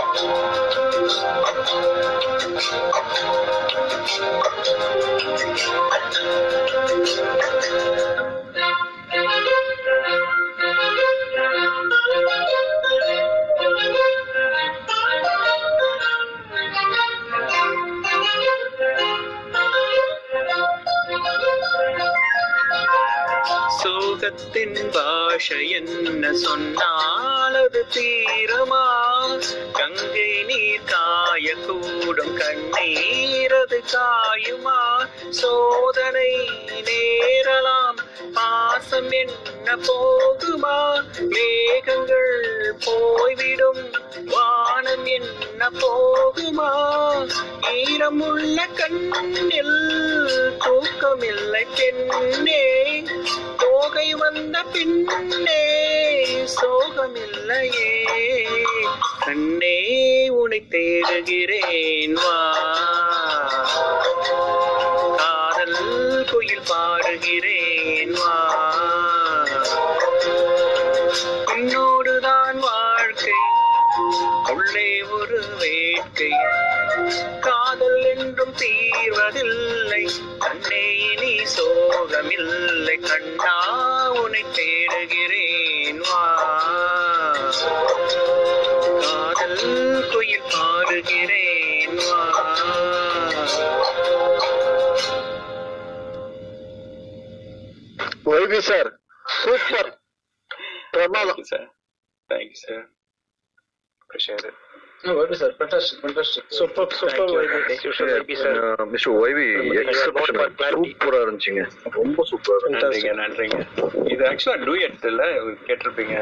சோகத்தின் 23.78 24.78
பாஷை 24.92 25.70
என்ன 25.70 26.34
சொன்னால் 26.34 27.56
அது 27.56 27.86
தீரமா? 27.94 28.86
கங்கை 29.72 30.44
நீர் 30.44 30.88
காயக்கூடும் 30.92 32.34
கண்ணீரது 32.38 33.80
காயுமா? 33.94 34.79
சோதனை 35.30 36.50
நேரலாம். 36.84 37.98
பாசம் 38.34 39.12
என்ன 39.12 39.76
போகுமா? 39.76 41.04
மேகங்கள் 41.20 42.76
போய்விடும். 42.86 43.94
வானம் 44.26 45.06
என்ன 45.06 45.70
போகுமா? 45.70 46.72
ஈரமுள்ள 47.62 48.74
கண்ணில் 48.76 50.58
தூக்கமில்லை 50.60 51.66
பெண்ணே. 51.78 53.04
தோகை 53.58 54.14
வந்த 54.14 54.64
பின்னே 54.74 56.26
சோகமில்லையே. 56.62 58.08
கண்ணே 59.20 60.30
உனை 60.30 60.68
தேடுகிறேன் 60.68 62.14
வா. 62.14 62.89
சோகமில்லை 82.40 82.96
கண்ணா 83.00 83.56
உன்னை 84.20 84.44
தேடுகிறேன். 84.52 86.00
வா. 86.02 86.22
காதல் 89.02 89.58
குயில் 90.12 90.48
பாடுகிறேன். 90.54 91.98
வா. 92.02 92.22
வைபி 98.26 98.60
சார் 98.60 98.90
சூப்பர் 99.36 99.92
பிரமாதம் 100.92 101.44
sir 101.44 101.68
thank you 102.30 102.60
sir 102.62 102.86
appreciate 104.02 104.50
sir 105.02 105.54
fantastic 105.58 106.00
fantastic 106.02 106.48
super 106.56 106.94
super 107.00 107.30
வைபி 107.36 108.34
mister 108.94 109.14
YV 109.22 109.46
சூப்பரா 110.00 111.20
இருந்துச்சுங்க. 111.26 111.62
ரொம்ப 112.00 112.26
சூப்பரா 112.32 112.58
நன்றிங்க 112.74 113.12
நன்றிங்க. 113.22 113.58
இது 114.14 114.24
ஆக்சுவலா 114.30 114.58
டூயட் 114.66 115.06
இல்ல 115.12 115.24
கேட்டிருப்பீங்க. 115.68 116.16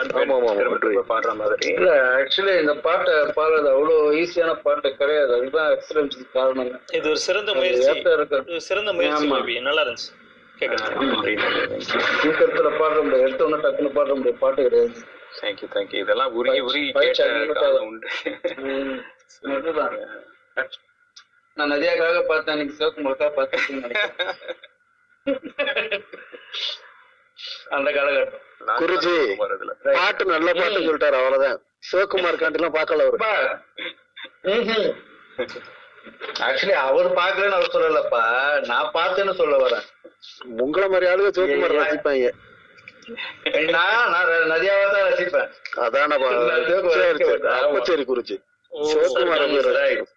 ஆமா, 0.00 0.36
ஆமா, 0.38 0.52
திரும்ப. 0.56 1.04
பாடுற 1.12 1.34
மாதிரி. 1.40 1.72
இல்ல 1.72 1.90
ஆக்சுவலி 2.18 2.54
இந்த 2.60 2.74
பாட்டை 2.86 3.14
பாடுறது 3.38 3.70
அவ்வளோ 3.74 3.96
ஈஸியான 4.22 4.54
பாட்டு 4.62 4.96
கிடையாது. 4.96 5.34
அதுதான் 5.38 5.70
எக்ஸ்பீரியன்ஸ் 5.76 6.18
காரணம். 6.32 6.80
இது 6.92 7.08
ஒரு 7.08 7.18
சிறந்த 7.28 7.54
முயற்சி. 7.54 8.60
சிறந்த 8.70 8.92
முயற்சி 8.92 9.30
ஆமா. 9.30 9.38
baby. 9.40 9.62
நல்லா 9.62 9.84
இருந்துச்சு. 9.84 10.10
நன்றி 10.98 11.34
சீக்கிரத்துல 12.20 12.78
பாட 12.78 12.94
முடியாது. 13.00 13.26
எடுத்த 13.28 13.44
உடனே 13.46 13.62
டக்குன்னு 13.62 13.92
பாட 13.98 14.14
முடியாது. 14.14 14.38
பாட்டு 14.38 14.62
கிடையாது. 14.62 14.92
தேங்க்யூ 15.40 15.66
தேங்க்யூ 15.74 16.00
இதெல்லாம் 16.04 16.34
உருகி 16.38 16.60
உருகி 16.68 16.90
கேட்ட 16.92 17.26
நான் 21.56 21.72
நதியாக்காக 21.72 22.20
பார்த்தேன் 22.28 22.54
அன்னைக்கு 22.54 22.76
சிவகுமாருக்காக 22.78 23.32
பார்த்தேன் 23.38 23.64
நினைக்கிறேன். 23.68 24.12
அந்த 27.76 27.88
காலகட்டம். 27.96 28.40
குருஜி 28.80 29.14
பாட்டு 29.96 30.24
நல்ல 30.32 30.48
பாட்டு 30.58 30.84
சொல்லிட்டாரு 30.86 31.18
அவ்வளவுதான். 31.20 31.58
சிவகுமார் 31.90 32.40
காண்டி 32.42 32.58
எல்லாம் 32.60 32.76
பார்க்கல 32.78 33.06
அவரு. 33.06 33.18
ஆக்சுவலி 36.46 36.74
அவர் 36.86 37.08
பாக்கலன்னு 37.18 37.58
அவர் 37.58 37.74
சொல்லலப்பா. 37.76 38.22
நான் 38.70 38.94
பார்த்தேன்னு 38.98 39.34
சொல்ல 39.40 39.56
வரேன். 39.64 39.86
உங்களை 40.64 40.86
மாதிரி 40.94 41.10
ஆளுங்க 41.12 41.32
சிவகுமார் 41.38 41.78
ரசிப்பாங்க. 41.80 42.30
ரசிக்கிறேன். 45.06 45.50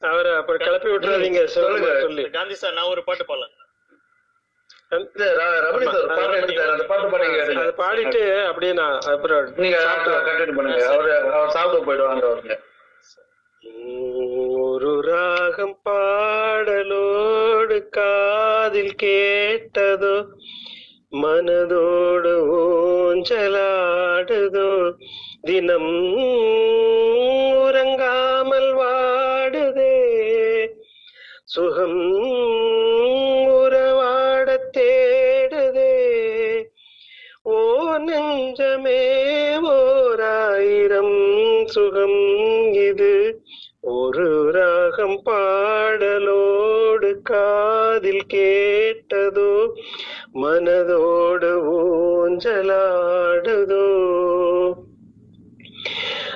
அவரை 0.01 0.33
அப்புறம் 0.33 0.57
கிளப்பி 0.57 0.89
விட்டுறாதீங்க. 0.89 1.45
சொல்லுங்க. 1.45 2.01
சொல்லி. 2.01 2.29
காந்தி 2.29 2.55
சார் 2.55 2.73
நான் 2.73 2.85
ஒரு 2.85 3.03
பாட்டு 3.03 3.25
பாடலாம். 3.25 3.49
பாடிட்டு 7.77 8.45
அப்படியே 8.45 8.73
நான் 8.73 8.99
அப்புறம் 8.99 9.55
நீங்க 9.55 9.77
கண்டினியூ 10.27 10.55
பண்ணுங்க. 10.55 10.87
அவரு 10.87 11.31
அவர் 11.31 11.49
சாப்பிட 11.49 11.83
போயிடுவாங்க 11.83 12.29
அவருங்க 12.29 12.57
ஒரு 14.57 15.01
ராகம் 15.01 15.79
பாடலோடு 15.89 17.89
காதில் 17.89 18.95
கேட்டதோ 19.03 20.27
மனதோடு 21.15 23.15
ஊஞ்சலாடுதோ? 23.15 24.91
தினம் 25.41 26.17
உறங்காமல் 27.55 28.75
வாடுதே. 28.75 30.67
சுகம் 31.43 32.27
உறவாட 33.47 34.71
தேடுதே. 34.77 36.63
ஓ 37.43 37.97
நெஞ்சமே 37.97 39.63
ஓராயிரம் 39.63 41.65
சுகம் 41.65 42.73
இது. 42.73 43.39
ஒரு 43.81 44.51
ராகம் 44.51 45.21
பாடலோடு 45.25 47.15
காதில் 47.23 48.25
கேட்டதோ? 48.33 49.75
மனதோடு 50.35 51.51
ஊஞ்சலாடுதோ? 52.35 53.83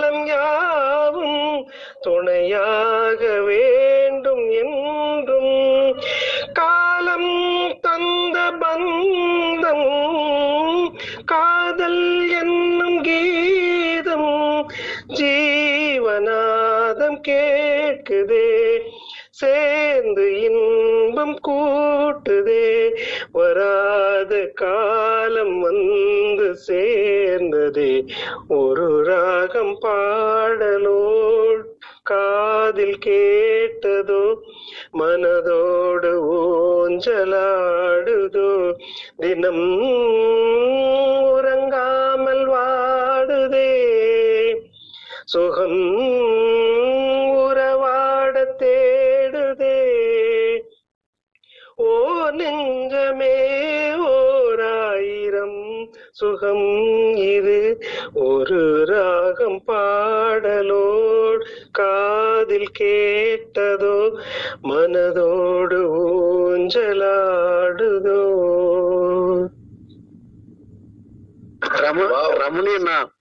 ஓ 51.78 52.30
நெஞ்சமே 52.30 53.36
ஓராயிரம் 53.96 55.90
சுகம் 56.12 57.16
இது. 57.16 57.84
ஒரு 58.14 58.86
ராகம் 58.86 59.64
பாடலோடு 59.68 61.46
காதில் 61.72 62.72
கேட்டதோ 62.80 63.98
மனதோடு 64.64 65.80
ஊஞ்சலாடுதோ. 66.58 68.22
ரம 71.62 72.00
ரமணி 72.42 72.74
அண்ணா. 72.76 73.12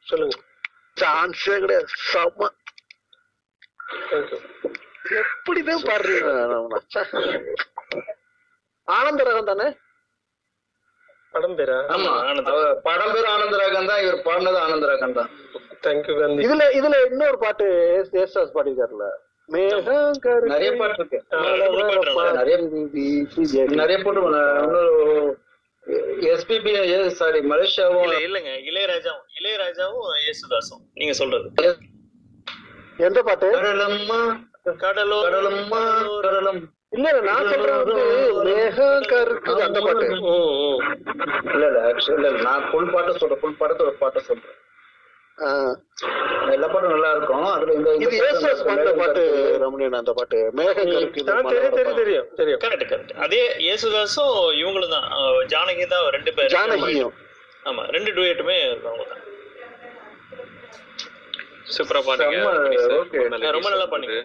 சொல்லுங்க. 0.00 0.36
சான்ஸே 1.00 1.58
கிடையாது. 1.58 1.86
செம்ம 2.12 2.48
எப்படிதான் 5.14 5.86
பாடுறீங்க 5.88 6.32
ரமணா? 6.52 6.78
ச்சே. 6.86 7.02
ஆனந்த 8.88 9.22
ரகம் 9.28 9.50
தானே? 9.50 9.66
படம் 11.34 11.56
பேரா? 11.58 11.76
ஆமா. 11.94 12.12
பேர் 13.14 13.28
ஆனந்தராகன் 13.34 13.90
தான் 13.90 14.02
இவர் 14.04 14.24
பாடினது 14.26 14.58
ஆனந்தராகன் 14.64 15.16
தான். 15.18 15.30
தேங்க்யூ 15.84 16.14
காந்தி 16.18 16.44
இதுல 16.46 16.64
இதுல 16.78 16.96
இன்னொரு 17.06 17.38
பாட்டு 17.38 17.66
ஏசாஸ் 18.14 18.52
கருப்பு 20.24 20.50
நிறைய 20.52 20.72
பாட்டு 20.80 21.00
இருக்கு. 21.00 21.18
நிறைய 21.36 21.68
பாடி 22.18 23.76
நிறைய 23.80 23.96
போட்டு 24.04 24.20
எஸ்பிபி 26.32 26.72
சாரி 27.20 27.38
மலேசியாவும் 27.52 28.04
இல்ல 28.04 28.18
இல்லங்க. 28.26 28.50
இளையராஜாவும் 28.68 29.26
இளையராஜாவும் 29.38 30.06
யேசுதாசும் 30.26 30.82
நீங்க 30.94 31.14
சொல்றது. 31.20 31.48
எந்த 33.06 33.20
பாட்டு? 33.22 33.48
கடலம்மா 34.66 34.82
கடலோ 34.84 35.16
கடலம்மா 35.26 35.80
கடலம் 36.24 36.60
இல்ல 36.96 37.06
இல்ல, 37.10 37.20
நான் 37.28 37.46
சொல்றது 37.50 37.92
கருக்குது 39.12 39.60
அந்த 39.66 39.78
பாட்டு. 39.84 40.06
இல்ல 41.54 41.64
இல்ல 41.70 41.78
இல்ல. 42.16 42.28
நான் 42.46 42.66
ஃபுல் 42.68 42.90
பாட்டு 42.94 43.20
சொல்றேன். 43.22 43.40
ஃபுல் 43.42 43.56
படத்தோட 43.60 43.92
பாட்டை 44.02 44.20
சொல்றேன். 44.26 44.58
எல்லா 46.54 46.66
பாட்டும் 46.72 46.92
நல்லா 46.94 47.10
இருக்கும். 47.14 47.46
அதுல 47.54 47.74
இந்த 47.78 47.92
இது 48.04 48.18
ஏசாஸ் 48.26 48.62
பாடின 48.66 48.92
பாட்டு 49.00 49.22
ரமணியன் 49.62 49.98
அந்த 50.00 50.12
பாட்டு. 50.18 50.40
மேகம் 50.58 50.90
பாடி. 51.46 51.56
தெரியும் 52.00 52.28
தெரியும் 52.40 52.60
கரெக்ட் 52.64 52.86
கரெக்ட் 52.92 53.14
அதே 53.26 53.42
யேசுதாசும் 53.68 54.36
இவங்களும் 54.60 54.94
தான் 54.96 55.08
ஜானகி 55.54 55.86
தான் 55.94 56.04
ரெண்டு 56.18 56.32
பேர். 56.38 56.52
ஜானகியும். 56.56 57.14
ஆமா 57.64 57.82
ரெண்டு 57.96 58.12
டூயட்டுமே 58.18 58.58
அவங்க 58.68 59.06
தான். 59.12 59.18
சூப்பரா 61.74 62.00
பாடுங்க. 62.06 62.38
okay. 63.00 63.24
ரொம்ப 63.58 63.68
நல்லா 63.74 63.88
பண்ணீங்க 63.94 64.18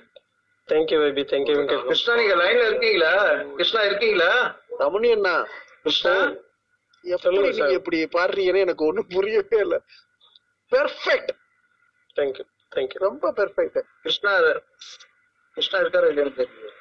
thank you 0.70 0.98
baby 1.04 1.24
thank you 1.32 1.54
Venkat 1.58 1.86
Krishna 1.88 2.14
நீங்க 2.16 2.36
லைன்ல 2.36 2.64
இருக்கீங்களா? 2.70 3.12
கிருஷ்ணா 3.56 3.82
இருக்கீங்களா? 3.82 4.32
ரமணி 4.80 5.10
அண்ணா. 5.12 5.36
கிருஷ்ணா 5.84 6.14
எப்படி 7.04 7.36
நீங்க 7.50 7.74
இப்படி 7.80 7.98
பாடுறீங்கன்னு 8.16 8.64
எனக்கு 8.66 8.84
ஒண்ணும் 8.86 9.12
புரியவே 9.16 9.60
இல்ல. 9.66 9.76
Perfect 10.72 11.32
thank you 12.16 12.46
thank you 12.72 13.00
ரொம்ப 13.00 13.32
பெர்ஃபெக்ட் 13.40 13.80
கிருஷ்ணா 14.04 14.34
கிருஷ்ணா 15.58 15.78
இருக்காரு 15.84 16.10
இல்லையான்னு 16.12 16.38
தெரியல. 16.40 16.72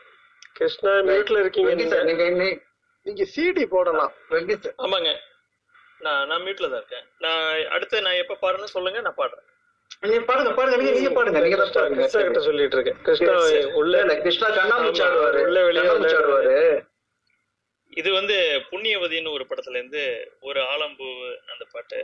கிருஷ்ணா 0.52 0.92
மியூட்ல 1.08 1.38
இருக்கீங்க 1.44 1.70
நீங்க. 1.74 1.96
நீங்க 3.06 3.24
சிடி 3.34 3.64
போடலாம். 3.66 4.12
ஆமாங்க. 4.84 5.10
நான் 6.00 6.24
நான் 6.30 6.42
மியூட்ல 6.44 6.68
தான் 6.70 6.80
இருக்கேன். 6.82 7.04
நான் 7.24 7.44
அடுத்து 7.74 8.02
நான் 8.02 8.20
எப்ப 8.22 8.38
பாடுறேன்னு 8.42 8.74
சொல்லுங்க 8.76 9.00
நான் 9.00 9.20
பாடுறேன். 9.20 9.46
நீங்க 10.02 10.20
பாடுங்க 10.26 10.50
பாடுங்க 10.56 10.76
நீங்க 10.80 10.92
நீங்க 10.96 11.10
பாடுங்க 11.10 11.40
நீங்க 11.40 11.56
கிருஷ்ணா 11.56 11.82
கிட்ட 12.22 12.40
சொல்லிட்டு 12.40 12.76
இருக்கேன் 12.78 12.98
கிருஷ்ணா 13.02 13.34
உள்ள 13.74 13.94
கிருஷ்ணா 14.20 14.48
கண்ணாமூச்சி 14.56 15.02
ஆமா, 15.02 15.08
ஆடுவாரு 15.10 15.40
உள்ள 15.44 15.58
வெளியே 15.64 15.82
கண்ணாமூச்சி 15.82 16.16
வந்து- 16.16 16.20
ஆடுவாரு 16.20 16.58
இது 17.92 18.10
வந்து 18.12 18.36
புண்ணியவதின்னு 18.70 19.30
ஒரு 19.32 19.44
படத்துல 19.50 19.78
இருந்து 19.78 20.02
ஒரு 20.40 20.60
ஆலம்பூ 20.72 21.06
அந்த 21.52 21.64
பாட்டு 21.72 21.98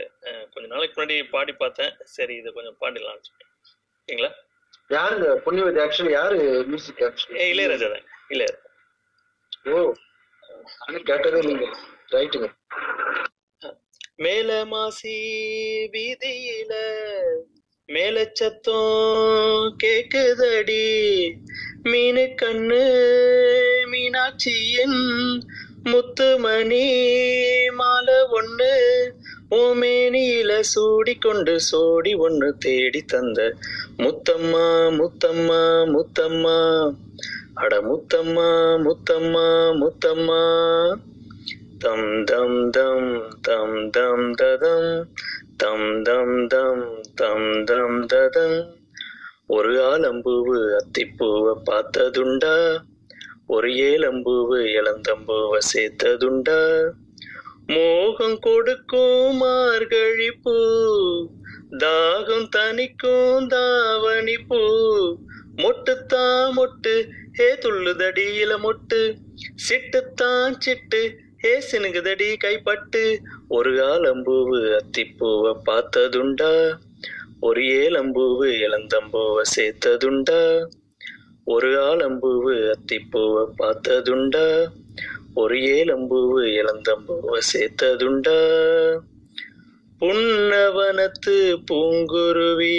கொஞ்ச 0.52 0.64
நாளைக்கு 0.66 0.94
முன்னாடி 0.96 1.16
பாடி 1.30 1.52
பார்த்தேன். 1.54 1.92
சரி 2.12 2.34
இதை 2.36 2.50
கொஞ்சம் 2.52 2.78
பாடிடலாம்னு 2.80 3.26
சொல்லி 3.26 3.46
ஓகேங்களா 3.98 4.30
யாருங்க? 4.90 5.26
புண்ணியவதி 5.44 5.80
ஆக்சுவலி 5.80 6.12
யாரு 6.12 6.38
மியூசிக் 6.66 7.02
ஆக்சுவலி 7.02 7.38
ஏ 7.40 7.46
இளையராஜா 7.52 7.88
தான். 7.92 8.06
இளையராஜா. 8.30 8.68
ஓ 9.66 9.94
நானும் 10.80 11.04
கேட்டதே 11.04 11.40
இல்லைங்க. 11.42 11.68
ரைட்டுங்க. 12.12 12.48
மேல 14.16 14.50
மாசி 14.66 15.14
வீதியில 15.92 16.72
மேலச்சத்தம் 17.88 19.70
கேக்குதடி. 19.84 21.32
மீனு 21.84 22.34
கண்ணு 22.42 22.82
மீனாட்சியின் 23.92 25.40
முத்துமணி 25.82 26.84
மாலை 27.70 28.14
ஒண்ணு 28.14 29.10
ஓமேனியில 29.50 30.60
சூடி 30.60 31.14
கொண்டு 31.14 31.60
சோடி 31.60 32.14
ஒண்ணு 32.14 32.52
தேடி 32.58 33.02
தந்த 33.02 33.54
முத்தம்மா 33.98 34.66
முத்தம்மா 34.98 35.62
முத்தம்மா. 35.94 36.92
அட 37.54 37.80
முத்தம்மா 37.80 38.78
முத்தம்மா 38.84 39.72
முத்தம்மா. 39.72 40.42
தம் 41.82 42.24
தம் 42.24 42.70
தம் 42.70 43.30
தம் 43.40 43.90
தம் 43.90 44.34
ததம் 44.34 45.06
தம் 45.56 46.02
தம் 46.02 46.46
தம் 46.46 47.02
தம் 47.14 47.64
தம் 47.64 48.06
ததம் 48.06 48.80
ஒரு 49.46 49.72
ஆலம்பூவு 49.82 50.78
அத்திப்பூவை 50.78 51.54
பார்த்ததுண்டா? 51.70 52.82
ஒரு 53.46 53.68
ஏலம்பூவு 53.68 54.58
இளந்தம்பூவை 54.78 55.58
சேர்த்ததுண்டா? 55.72 56.90
மோகம் 57.66 58.38
கொடுக்கும் 58.38 59.36
மார்கழி 59.36 60.30
பூ 60.42 60.54
தாகம் 61.76 62.48
தனிக்கும் 62.48 63.46
தாவணி 63.46 64.36
பூ 64.48 64.60
மொட்டுத்தான் 65.56 66.52
மொட்டு 66.56 66.94
ஏ 67.40 67.54
துள்ளுதடியில 67.54 68.52
மொட்டு. 68.58 69.00
சிட்டுத்தான் 69.68 70.54
சிட்டு 70.58 71.21
ஹே 71.44 71.62
சினுகுதடி 71.72 72.36
கைப்பட்டு 72.44 73.18
ஒரு 73.48 73.70
ஆலம்பூவு 73.86 74.78
அத்திப்பூவை 74.78 75.52
பார்த்ததுண்டா? 75.66 76.78
ஒரு 77.40 77.60
ஏலம்பூவு 77.60 78.46
இளந்தம்பூவை 78.58 79.42
சேர்த்ததுண்டா? 79.56 80.66
ஒரு 81.44 81.70
ஆலம்பூவு 81.80 82.72
அத்திப்பூவை 82.72 83.44
பார்த்ததுண்டா? 83.58 84.66
ஒரு 85.34 85.54
ஏலம்பூவு 85.54 86.44
இளந்தம்பூவை 86.60 87.40
சேர்த்ததுண்டா? 87.52 88.38
புன்னவனத்து 90.00 91.56
பூங்குருவி 91.70 92.78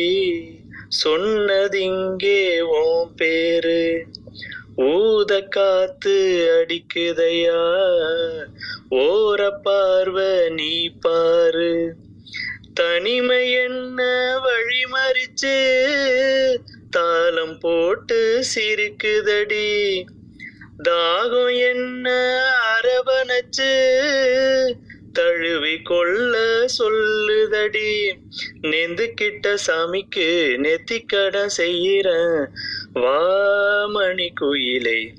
சொன்னதிங்கே 1.03 2.61
ஓம் 2.61 3.11
பேரு. 3.16 4.07
ஊத 4.76 5.41
காத்து 5.41 6.15
அடிக்குதையா? 6.59 7.88
ஓர 8.91 9.51
பார்வை 9.63 10.49
நீ 10.49 10.89
பாரு. 10.99 11.95
தனிமை 12.74 13.51
என்ன 13.51 14.03
வழிமறிச்சு 14.38 15.57
தாளம் 16.89 17.59
போட்டு 17.59 18.43
சிரிக்குதடி. 18.55 20.03
தாகம் 20.84 21.67
என்ன 21.67 22.11
அரவணைச்சு 22.82 23.74
தழுவி 25.13 25.82
கொள்ள 25.82 26.65
சொல்லுதடி. 26.78 28.13
நெந்து 28.61 29.13
கிட்ட 29.13 29.55
சாமிக்கு 29.67 30.57
நெத்திக்கடன் 30.57 31.49
செய்யறேன் 31.57 32.45
வாமணி 32.95 34.29
குயிலே. 34.41 35.13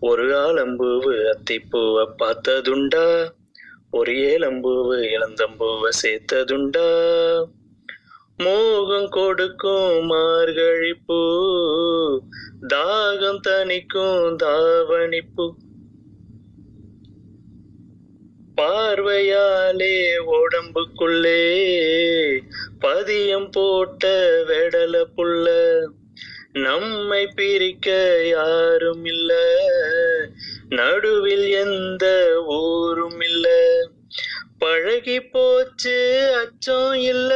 ஒரு 0.00 0.36
ஆலம்பூவு 0.36 1.34
அத்திப்பூவை 1.34 2.06
பார்த்ததுண்டா. 2.18 3.30
ஒரு 3.90 4.12
ஏலம்பூவு 4.12 4.98
இளந்தம்பூவை 5.00 5.88
சேர்த்ததுண்டா. 6.02 6.88
மோகம் 8.36 9.08
கொடுக்கும் 9.08 10.10
மார்கழிப்பூ 10.10 11.18
தாகம் 12.68 13.40
தணிக்கும் 13.48 14.36
தாவணி 14.36 15.20
பூ 15.20 15.54
பார்வையாலே 18.60 20.16
உடம்புக்குள்ளே 20.26 21.62
பதியம் 22.80 23.50
போட்ட 23.52 24.42
வெடல 24.46 25.06
புள்ள 25.16 25.54
நம்மை 26.56 27.26
பிரிக்க 27.26 27.88
யாரும் 28.26 29.04
இல்ல. 29.04 29.32
நடுவில் 30.68 31.48
எந்த 31.50 32.04
ஊரும் 32.46 33.20
இல்ல. 33.20 33.46
பழகி 34.58 35.20
போச்சு 35.20 35.96
அச்சம் 36.34 36.92
இல்ல. 36.92 37.32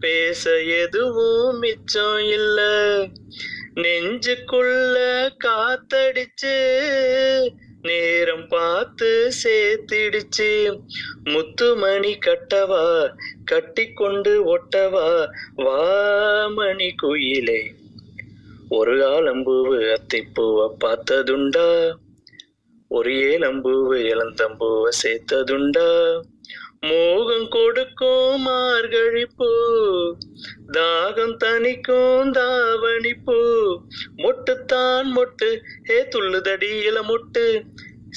பேச 0.00 0.62
எதுவும் 0.62 1.58
மிச்சம் 1.58 2.18
இல்ல. 2.18 2.60
நெஞ்சுக்குள்ள 3.74 4.96
காத்தடிச்சு 5.44 6.56
நேரம் 7.84 8.48
பார்த்து 8.48 9.30
சேர்த்திடுச்சு. 9.44 10.80
முத்துமணி 11.24 12.18
கட்டவா 12.26 13.14
கட்டி 13.44 13.92
கொண்டு 13.92 14.56
ஒட்டவா 14.56 15.28
வாமணி 15.56 16.90
குயிலே. 17.02 17.60
ஒரு 18.68 18.96
ஆலம்பூவு 18.96 19.96
அத்திப்பூவை 19.96 20.68
பார்த்ததுண்டா. 20.84 21.94
ஒரு 22.88 23.10
ஏலம்பூவு 23.10 23.96
இளந்தம்பூவை 24.12 24.88
சேர்த்ததுண்டா. 25.02 26.20
மோகம் 26.88 27.48
கொடுக்கும் 27.48 28.40
மார்கழி 28.42 29.24
பூ 29.36 29.48
தாகம் 30.76 31.34
தணிக்கும் 31.44 32.30
தாவணி 32.30 33.14
பூ 33.26 33.36
மொட்டுத்தான் 34.16 35.08
மொட்டு 35.16 35.48
ஹே 35.88 35.98
துள்ளுதடி 36.14 36.70
இல 36.88 37.00
மொட்டு. 37.10 37.44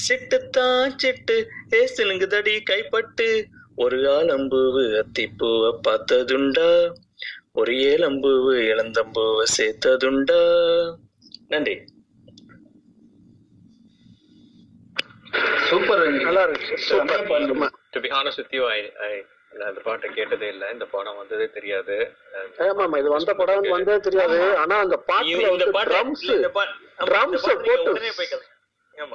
சிட்டுத்தான் 0.08 0.96
சிட்டு 1.04 1.36
ஹே 1.70 1.80
சிலுங்குதடி 1.96 2.56
கைப்பட்டு. 2.70 3.28
ஒரு 3.76 3.98
ஆலம்பூவு 4.12 4.84
அத்திப்பூவை 5.02 5.72
பார்த்ததுண்டா 5.88 6.70
ஒரு 7.54 7.74
ஏலம்பூவு 7.92 8.54
இளந்தம்பூவை 8.72 9.46
சேர்த்ததுண்டா. 9.58 10.42
நன்றி. 11.48 11.76
சூப்பர் 15.70 16.04
நல்லா 16.12 16.44
இருக்கு 16.44 16.78
super. 16.78 17.77
To 17.98 18.02
be 18.06 18.12
honest 18.18 18.42
with 18.44 18.56
you 18.60 18.64
I 18.78 18.80
I 19.10 19.12
இந்த 19.70 19.82
பாட்டை 19.86 20.08
கேட்டதே 20.18 20.48
இல்லை. 20.54 20.68
இந்த 20.76 20.86
படம் 20.94 21.20
வந்ததே 21.20 21.46
தெரியாது. 21.58 21.96
ஆமா 22.66 22.84
ஆமா 22.86 22.98
இது 23.02 23.10
வந்த 23.16 23.34
படம் 23.42 23.70
வந்தே 23.76 23.96
தெரியாது. 24.08 24.40
ஆனா 24.64 24.76
அந்த 24.86 24.98
பாட்டுல 25.12 25.52
இந்த 25.56 25.68
ட்ரம்ஸ் 25.92 26.26
ட்ரம்ஸ் 27.12 27.48
பாட்டு 27.48 28.42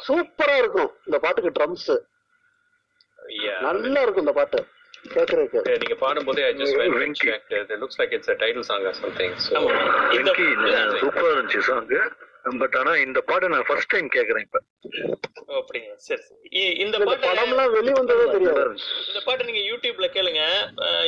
சூப்பரா 0.09 0.57
இருக்கும். 0.62 0.91
இந்த 1.09 1.18
பாட்டுக்கு 1.26 1.57
ட்ரம்ஸ் 1.59 1.91
Yeah. 3.43 3.59
நல்லா 3.64 4.01
இருக்கும் 4.05 4.24
இந்த 4.24 4.33
பாட்டு. 4.39 4.59
கேக்குறதுக்கு. 5.14 5.61
நீங்க 5.83 5.97
பாடும்போதே 6.03 6.43
I 6.47 6.51
just 6.59 6.80
it 6.87 7.72
looks 7.83 7.99
like 8.01 8.12
it's. 8.16 8.30
இந்த 10.18 10.33
வெங்கி 10.39 10.72
சூப்பரா 11.03 11.28
இருந்துச்சு 11.35 11.62
சாங் 11.68 11.87
பட் 12.61 12.76
ஆனா 12.76 12.97
இந்த 12.97 13.20
பாட்டை 13.20 13.49
நான் 13.49 13.66
ஃபர்ஸ்ட் 13.68 13.93
டைம் 13.93 14.09
கேக்குறேன் 14.09 14.40
இப்ப. 14.40 14.59
அப்படிங்களா? 15.59 15.97
சரி 15.97 16.22
இந்த 16.53 16.84
இந்த 16.84 16.99
பாட்டு 16.99 17.26
படம்லாம் 17.28 17.70
வெளி 17.70 17.93
வந்ததே 17.93 18.26
தெரியாது. 18.26 18.64
இந்த 19.09 19.20
பாட்டு 19.24 19.45
நீங்க 19.45 19.62
யூடியூப்ல 19.70 20.09
கேளுங்க. 20.16 20.43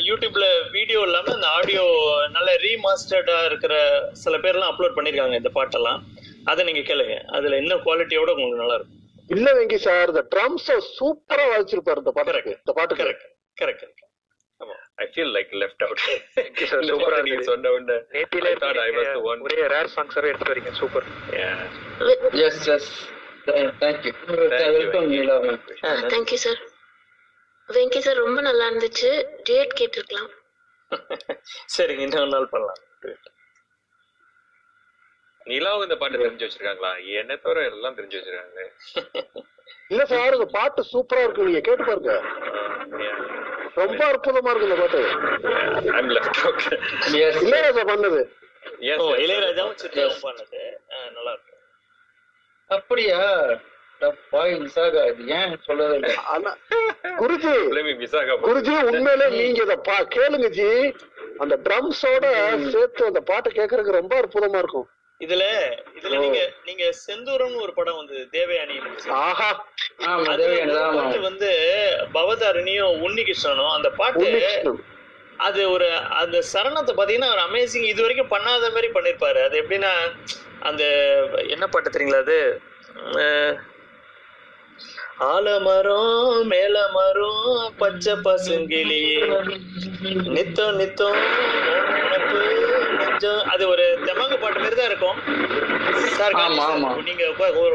யூடியூப்ல 0.08 0.46
வீடியோ 0.70 1.00
இல்லாம 1.00 1.32
அந்த 1.32 1.46
ஆடியோ 1.48 1.84
நல்ல 2.30 2.56
ரீமாஸ்டர்டா 2.66 3.44
இருக்கிற 3.44 3.74
சில 4.12 4.38
பேர்லாம் 4.38 4.72
அப்லோட் 4.72 4.96
பண்ணிருக்காங்க 4.98 5.34
இந்த 5.34 5.52
பாட்டெல்லாம். 5.54 6.00
அதை 6.44 6.64
நீங்க 6.64 6.80
கேளுங்க. 6.80 7.16
அதுல 7.28 7.56
இன்னும் 7.56 7.84
குவாலிட்டியோட 7.86 8.30
உங்களுக்கு 8.30 8.62
நல்லா 8.62 8.74
இருக்கும். 8.74 9.00
இல்ல 9.28 9.54
வெங்கி 9.54 9.76
சார் 9.76 10.08
இந்த 10.08 10.24
ட்ரம்ஸ் 10.34 10.70
சூப்பரா 10.98 11.44
வாசிச்சிருப்பாரு 11.52 11.98
இந்த 11.98 12.12
Correct. 12.20 12.50
இந்த 12.64 12.72
பாட்டுக்கு. 12.72 13.04
Correct 13.04 13.26
correct 13.56 14.03
I 14.98 15.06
feel 15.12 15.32
like 15.36 15.52
left 15.62 15.82
out 15.84 16.02
நீங்க 16.04 16.64
இருந்தது. 17.30 17.44
சொன்ன 17.44 17.70
உடனே 17.76 17.96
நேத்தில 18.14 18.46
I 18.46 18.56
thought 18.62 18.78
I 18.78 18.90
was 18.98 19.08
the 19.08 19.22
one. 19.30 19.40
ஒரே 19.46 19.58
ரேர் 19.72 19.90
சாங்ஸாவே 19.94 20.30
எடுத்து 20.32 20.50
வரீங்க? 20.52 20.72
Super 20.80 21.06
yes 22.44 22.68
yes 22.74 22.90
thank you 23.80 24.12
welcome 24.72 25.08
Neela 25.12 25.36
ma'am 25.44 25.60
thank you 26.14 26.38
sir 26.44 26.60
Venki 27.68 28.00
sir 28.06 28.18
ரொம்ப 28.24 28.40
நல்லா 28.48 28.64
இருந்துச்சு. 28.70 29.10
டேட் 29.48 29.74
கேட்டிருக்கலாம். 29.80 30.30
சரிங்க 31.74 32.02
இன்னொரு 32.06 32.30
நாள் 32.34 32.50
பண்ணலாம். 32.52 32.80
நிலாவும் 35.46 35.86
இந்த 35.86 35.96
பாட்டு 36.00 36.20
தெரிஞ்சு 36.20 36.46
வச்சிருக்காங்களா? 36.46 36.90
என்ன 37.20 37.32
தவிர 37.42 37.64
எல்லாம் 37.72 37.96
தெரிஞ்சு 37.98 38.18
வச்சிருக்காங்க 38.18 38.60
இல்ல 39.90 40.02
சார் 40.12 40.36
இந்த 40.36 40.46
பாட்டு 40.56 40.80
சூப்பரா 40.92 41.22
இருக்கு. 41.24 41.46
நீங்க 41.48 41.60
கேட்டு 41.66 41.84
பாருங்க. 41.88 42.12
ரொம்ப 43.80 44.00
அற்புதமா 44.10 44.50
இருக்கு 44.52 44.68
இந்த 44.68 44.78
பாட்டு. 44.82 45.02
இளையராஜா 47.44 47.84
பண்ணது? 47.92 48.20
இளையராஜாவும் 49.24 50.24
பண்ணது. 50.26 50.62
நல்லா 51.16 51.32
இருக்கு. 51.36 51.52
அப்படியா? 52.70 53.20
பாய் 54.32 54.54
விசாகா 54.62 55.02
இது 55.10 55.22
ஏன் 55.36 55.52
சொல்லவே 55.66 55.94
இல்லை? 55.98 56.10
குருஜி 57.20 57.52
விசாகா 58.00 58.34
குருஜி 58.46 58.74
உண்மையிலே 58.90 59.26
நீங்க 59.36 59.60
இத 59.66 59.74
பா 59.88 59.96
கேளுங்க 60.16 60.48
ஜி. 60.58 60.66
அந்த 61.42 61.54
ட்ரம்ஸோட 61.66 62.24
சேர்த்து 62.74 63.02
அந்த 63.10 63.20
பாட்டு 63.30 63.50
கேட்கறதுக்கு 63.58 63.98
ரொம்ப 64.00 64.14
அற்புதமா 64.22 64.58
இருக்கும். 64.64 64.88
இதுல 65.24 65.44
இதுல 65.98 66.14
நீங்க 66.24 66.40
நீங்க 66.68 66.84
செந்தூரம்னு 67.04 67.62
ஒரு 67.66 67.72
படம் 67.78 68.00
வந்து 68.00 68.16
தேவயானி. 68.36 68.76
பாட்டு 70.96 71.20
வந்து 71.28 71.50
பவதாரணியும் 72.16 72.96
உன்னிகிருஷ்ணனும் 73.06 73.74
அந்த 73.76 73.90
பாட்டு. 74.00 74.30
அது 75.46 75.60
ஒரு 75.74 75.86
அந்த 76.22 76.36
சரணத்தை 76.52 76.92
பாத்தீங்கன்னா 76.96 77.30
ஒரு 77.34 77.42
அமேசிங் 77.48 77.86
இது 77.92 78.02
வரைக்கும் 78.02 78.32
பண்ணாத 78.34 78.72
மாதிரி 78.74 78.90
பண்ணிருப்பாரு. 78.96 79.40
அது 79.46 79.56
எப்படின்னா 79.62 79.92
அந்த 80.70 80.82
என்ன 81.54 81.64
பாட்டு 81.68 81.94
தெரியுங்களா 81.94 82.24
அது? 82.26 82.40
ஆலமரம் 85.32 86.46
மேல 86.52 86.76
மரம் 86.94 87.50
பச்சை 87.80 88.14
பசுங்கிளி. 88.26 89.02
நித்தம் 90.36 90.76
நித்தம் 90.80 91.20
நெஞ்சம் 93.14 93.42
அது 93.52 93.64
ஒரு 93.72 93.84
தெமாங்கு 94.06 94.36
பாட்டு 94.42 94.62
மாதிரி 94.62 94.76
தான் 94.78 94.90
இருக்கும். 94.90 95.16
சார் 96.16 96.34
ஆமா, 96.44 96.64
ஆமா. 96.68 96.90
நீங்க 97.08 97.24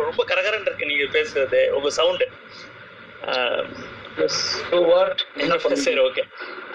ரொம்ப 0.03 0.21
கரகரன்னு 0.31 0.69
இருக்கு 0.69 0.91
நீங்க 0.91 1.05
பேசுறது 1.15 1.61
உங்க 1.77 1.91
சவுண்டு 1.99 2.27
சரி 5.83 5.99
ஓகே 6.05 6.23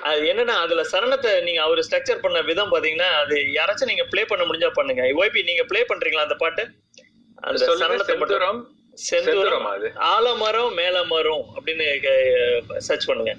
அது 0.09 0.21
என்னன்னா 0.31 0.55
அதுல 0.65 0.83
சரணத்தை 0.93 1.31
நீங்க 1.47 1.61
அவர் 1.65 1.81
ஸ்ட்ரக்சர் 1.87 2.23
பண்ண 2.23 2.39
விதம் 2.49 2.73
பாத்தீங்கன்னா 2.73 3.09
அது 3.23 3.37
யாராச்சும் 3.57 3.91
நீங்க 3.93 4.05
ப்ளே 4.13 4.23
பண்ண 4.31 4.43
முடிஞ்சா 4.49 4.71
பண்ணுங்க. 4.79 5.03
ஓய்பி 5.21 5.41
நீங்க 5.49 5.63
ப்ளே 5.71 5.81
பண்றீங்களா 5.91 6.27
அந்த 6.27 6.37
பாட்டு? 6.43 6.65
அந்த 7.39 7.59
சரணத்தை 7.73 8.17
மட்டும். 8.23 8.61
செந்தூரம். 9.05 9.67
ஆலமரம் 10.11 10.73
மேலமரம் 10.81 11.45
அப்படின்னு 11.57 11.87
சர்ச் 12.89 13.09
பண்ணுங்க. 13.11 13.35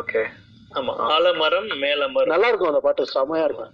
ஓகே 0.00 0.22
ஆமா. 0.70 0.92
ஆலமரம் 1.10 1.70
மேலமரம். 1.80 2.32
நல்லா 2.32 2.48
இருக்கும் 2.48 2.70
அந்த 2.70 2.82
பாட்டு 2.84 3.12
செமையா 3.12 3.44
இருக்கும். 3.48 3.72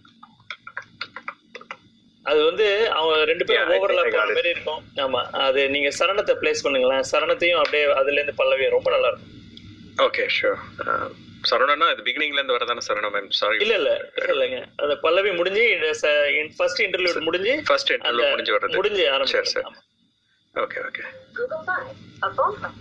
அது 2.26 2.40
வந்து 2.44 2.66
அவங்க 2.94 3.16
ரெண்டு 3.24 3.44
பேரும் 3.49 3.72
ஓவர்லாப் 3.74 4.14
ஆன. 4.14 4.30
மாதிரி 4.30 4.51
இருக்கும். 4.55 4.80
ஆமா. 5.05 5.20
அது 5.44 5.61
நீங்க 5.74 5.90
சரணத்தை 5.99 6.34
பிளேஸ் 6.40 6.64
பண்ணுங்களேன். 6.64 7.05
சரணத்தையும் 7.12 7.61
அப்படியே 7.62 7.84
அதுல 8.01 8.18
இருந்து 8.18 8.38
பல்லவியும் 8.40 8.74
ரொம்ப 8.76 8.90
நல்லா 8.94 9.11
இருக்கும் 9.11 9.32
ஓகே 9.99 10.24
ஷூர் 10.36 10.59
சரவணனா 11.44 11.86
இது 11.92 12.03
பிகினிங்ல 12.07 12.38
இருந்து 12.38 12.55
வரதானே 12.55 12.82
சரவணம் 12.86 13.12
மேம் 13.14 13.28
சாரி 13.38 13.59
இல்ல 13.64 13.74
இல்ல 13.76 13.90
இல்லைங்க. 14.28 14.59
அந்த 14.82 14.94
பல்லவி 15.05 15.30
முடிஞ்சு 15.38 15.64
ஃபர்ஸ்ட் 16.57 16.82
இன்டர்வியூ 16.84 17.22
முடிஞ்சு 17.28 17.55
ஃபர்ஸ்ட் 17.68 17.92
இன்டர்வியூ 17.94 18.26
முடிஞ்சு 18.32 18.55
வருது 18.57 18.78
முடிஞ்சு 18.78 19.05
ஆரம்பிச்சு 19.12 19.53
சரி 19.53 19.64
ஓகே 20.55 20.80
ஓகே 20.88 21.05
நீங்க 22.20 22.72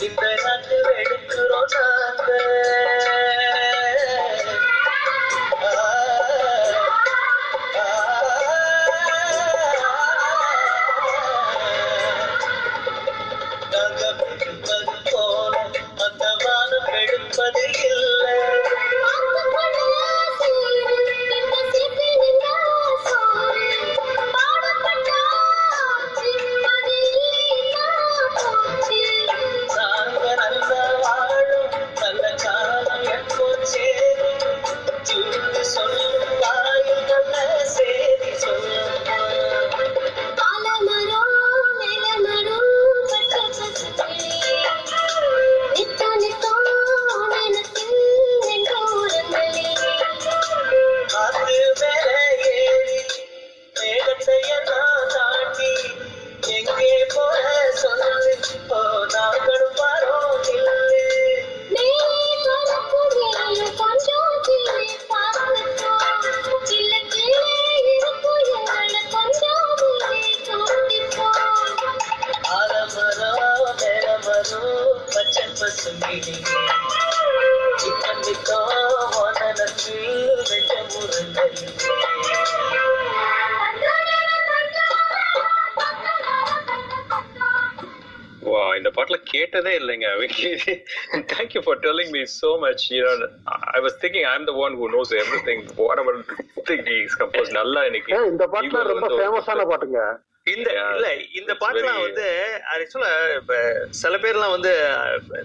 இந்த 0.04 0.33
no 92.98 93.26
I 93.72 93.80
was 93.80 93.96
thinking 94.02 94.26
I 94.26 94.34
am 94.34 94.44
the 94.44 94.54
one 94.62 94.76
who 94.76 94.86
knows 94.94 95.12
everything 95.18 95.64
whatever 95.98 96.18
think 96.68 96.90
is 96.98 97.18
compose 97.20 97.50
நல்லா 97.52 97.82
இன்னைக்கு 97.84 98.12
இந்த 98.30 98.46
பாட்டுல 98.54 98.84
ரொம்ப 98.92 99.08
ஃபேமஸான 99.16 99.66
பாட்டுங்க. 99.72 100.02
இந்த 100.46 100.70
இல்ல 100.94 101.06
இந்த 101.38 101.52
பாட்டுலாம் 101.60 102.00
வந்து 102.02 102.24
ஆக்சுவலா 102.72 103.10
இப்ப 103.36 103.54
சில 104.00 104.14
பேர்லாம் 104.18 104.54
வந்து 104.56 104.72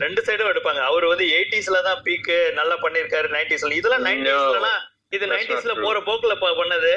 ரெண்டு 0.02 0.22
சைடும் 0.22 0.52
எடுப்பாங்க. 0.52 0.82
அவர் 0.90 1.06
வந்து 1.06 1.26
எயிட்டிஸ்ல 1.36 1.82
தான் 1.82 2.02
பீக்கு 2.04 2.38
நல்லா 2.56 2.76
பண்ணிருக்காரு 2.82 3.30
நைன்டிஸ்ல 3.36 3.78
இதெல்லாம் 3.78 4.06
நைன்டிஸ்லாம் 4.10 4.82
இது 5.12 5.26
நைன்டிஸ்ல. 5.34 5.74
போற 5.86 6.00
போக்குல 6.08 6.34
ப- 6.36 6.58
பண்ணது. 6.58 6.94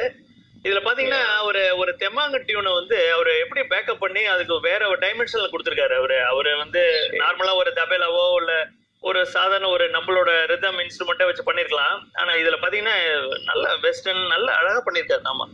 இதுல 0.65 0.81
பாத்தீங்கன்னா 0.83 1.21
ஒரு 1.43 1.63
ஒரு 1.77 1.93
தெம்மாங்க 2.01 2.39
டியூனை 2.49 2.73
வந்து 2.73 3.13
அவர் 3.13 3.31
எப்படி 3.37 3.63
பேக்கப் 3.71 4.03
பண்ணி 4.03 4.23
அதுக்கு 4.27 4.61
வேற 4.67 4.83
ஒரு 4.89 4.99
டைமென்ஷன்ல 5.01 5.49
கொடுத்திருக்காரு 5.51 5.95
அவரு. 5.97 6.19
அவரு 6.29 6.51
வந்து 6.59 6.83
நார்மலா 7.19 7.55
ஒரு 7.57 7.71
தபேலாவோ 7.79 8.25
இல்ல 8.41 8.53
ஒரு 9.03 9.21
சாதாரண 9.27 9.69
ஒரு 9.69 9.85
நம்மளோட 9.91 10.31
ரிதம் 10.51 10.79
இன்ஸ்ட்ருமெண்ட்டை 10.79 11.27
வச்சு 11.29 11.43
பண்ணிருக்கலாம். 11.47 11.97
ஆனா 12.15 12.33
இதுல 12.33 12.57
பாத்தீங்கன்னா 12.63 12.97
நல்ல 13.45 13.65
வெஸ்டர்ன் 13.83 14.23
நல்ல 14.27 14.49
அழகா 14.61 14.83
பண்ணிருக்காரு 14.87 15.25
ஆமா 15.25 15.47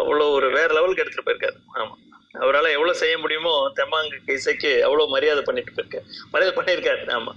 அவ்வளவு 0.00 0.30
ஒரு 0.30 0.48
வேற 0.50 0.68
லெவலுக்கு 0.72 1.02
எடுத்துட்டு 1.04 1.26
போயிருக்காரு. 1.28 1.58
ஆமா. 1.74 1.94
அவரால் 2.34 2.74
எவ்வளவு 2.76 3.00
செய்ய 3.02 3.14
முடியுமோ 3.18 3.52
தெம்மாங்கு 3.78 4.34
இசைக்கு 4.34 4.72
அவ்வளவு 4.86 5.12
மரியாதை 5.14 5.42
பண்ணிட்டு 5.42 5.74
போயிருக்காரு. 5.76 6.06
மரியாதை 6.32 6.54
பண்ணியிருக்காரு 6.58 7.04
ஆமா. 7.18 7.34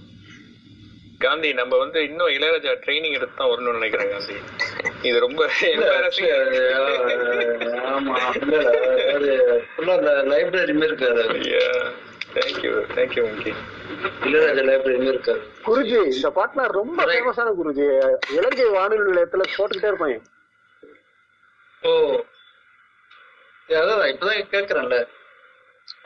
காந்தி 1.24 1.52
நம்ம 1.52 1.74
வந்து 1.76 1.98
இன்னும் 2.04 2.32
இளையராஜா 2.36 2.72
ட்ரைனிங் 2.84 3.16
எடுத்து 3.18 3.36
தான் 3.36 3.50
வரணும்னு 3.50 3.78
நினைக்கிறேன் 3.78 4.10
காந்தி. 4.10 4.36
இது 5.02 5.18
ரொம்ப 5.20 5.42
ஆமா. 7.92 8.16
லைப்ரரி 10.32 10.72
மாதிரி 10.72 10.90
இருக்காது 10.90 11.22
தேங்க்யூ 12.34 12.70
தேங்க்யூ 12.94 13.22
இருக்காது 15.06 15.40
குருஜி 15.64 15.96
இந்த 16.10 16.28
பாட்டுனா 16.36 16.64
ரொம்ப 16.76 17.04
ஃபேமஸான 17.08 17.50
குருஜி. 17.58 17.84
இலங்கை 18.36 18.64
வானொலி 18.70 19.08
நிலையத்துல 19.08 19.42
போட்டுக்கிட்டே 19.54 19.90
இருப்பாங்க. 19.92 20.18
ஓ. 21.82 22.22
அதான் 23.68 24.10
இப்பதான் 24.12 24.48
கேக்குறேன்ல. 24.54 25.06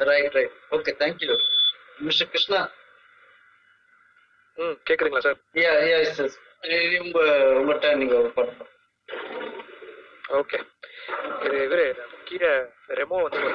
Right 0.09 0.35
right 0.35 0.53
okay 0.71 0.93
thank you 1.01 1.37
mister 2.01 2.31
Krishna 2.31 2.69
ம் 4.59 4.77
கேக்குதுங்களா 4.87 5.21
சார் 5.21 5.37
யா 5.57 5.71
யா 5.85 5.97
எஸ் 6.05 6.21
உங்க 7.01 7.19
உங்க 7.59 7.73
டைம் 7.81 7.99
நீங்க 7.99 8.17
பண்ணலாம் 8.37 8.71
ஓகே 10.39 10.59
இது 11.45 11.67
இவரு 11.67 11.95
நம்ம 11.99 12.23
கீழே 12.25 12.51
ரெமோ 12.99 13.23
வந்து 13.23 13.43
ஒரு 13.43 13.53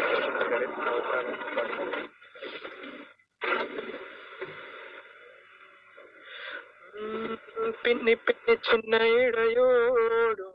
പിന്നെ 7.82 8.14
പിന്നെ 8.18 8.54
ചെന്നൈടയോടും 8.66 10.51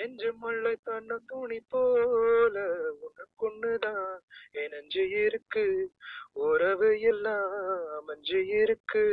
நெஞ்சு 0.00 0.32
மல்லை 0.32 0.76
தன்ன 0.84 1.18
துணி 1.26 1.60
போல 1.68 2.76
உனக்குன்னுதான் 3.06 4.18
என் 4.52 4.70
நெஞ்சு 4.70 5.24
இருக்கு 5.24 5.90
உறவு 6.32 7.00
எல்லாம் 7.00 7.52
அமைஞ்சு 7.98 8.60
இருக்கு. 8.62 9.04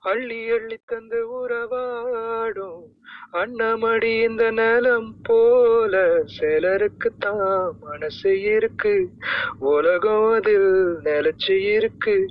அள்ளி 0.00 0.50
அள்ளி 0.50 0.78
தந்து 0.86 1.20
உறவாடும் 1.38 2.84
அன்னமடி 3.32 4.22
இந்த 4.22 4.50
நிலம் 4.50 5.16
போல 5.22 6.22
சிலருக்கு 6.24 7.12
தான் 7.18 7.76
மனசு 7.80 8.42
இருக்கு. 8.42 9.08
உலகம் 9.58 10.30
அதில் 10.30 10.98
நிலைச்சு 11.04 11.56
இருக்கு. 11.76 12.26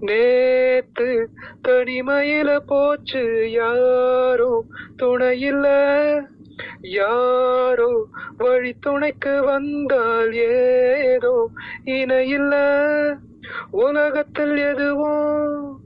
நேத்து 0.00 1.28
தனிமையில 1.68 2.58
போச்சு 2.66 3.50
யாரும் 3.50 4.66
துணையில்லை 4.96 6.36
யாரோ 6.80 8.06
வழி 8.36 8.74
துணைக்கு 8.80 9.42
வந்தால் 9.42 10.32
ஏதோ 10.32 11.50
இணையில்ல. 11.84 12.54
உலகத்தில் 13.70 14.56
எதுவும் 14.56 15.80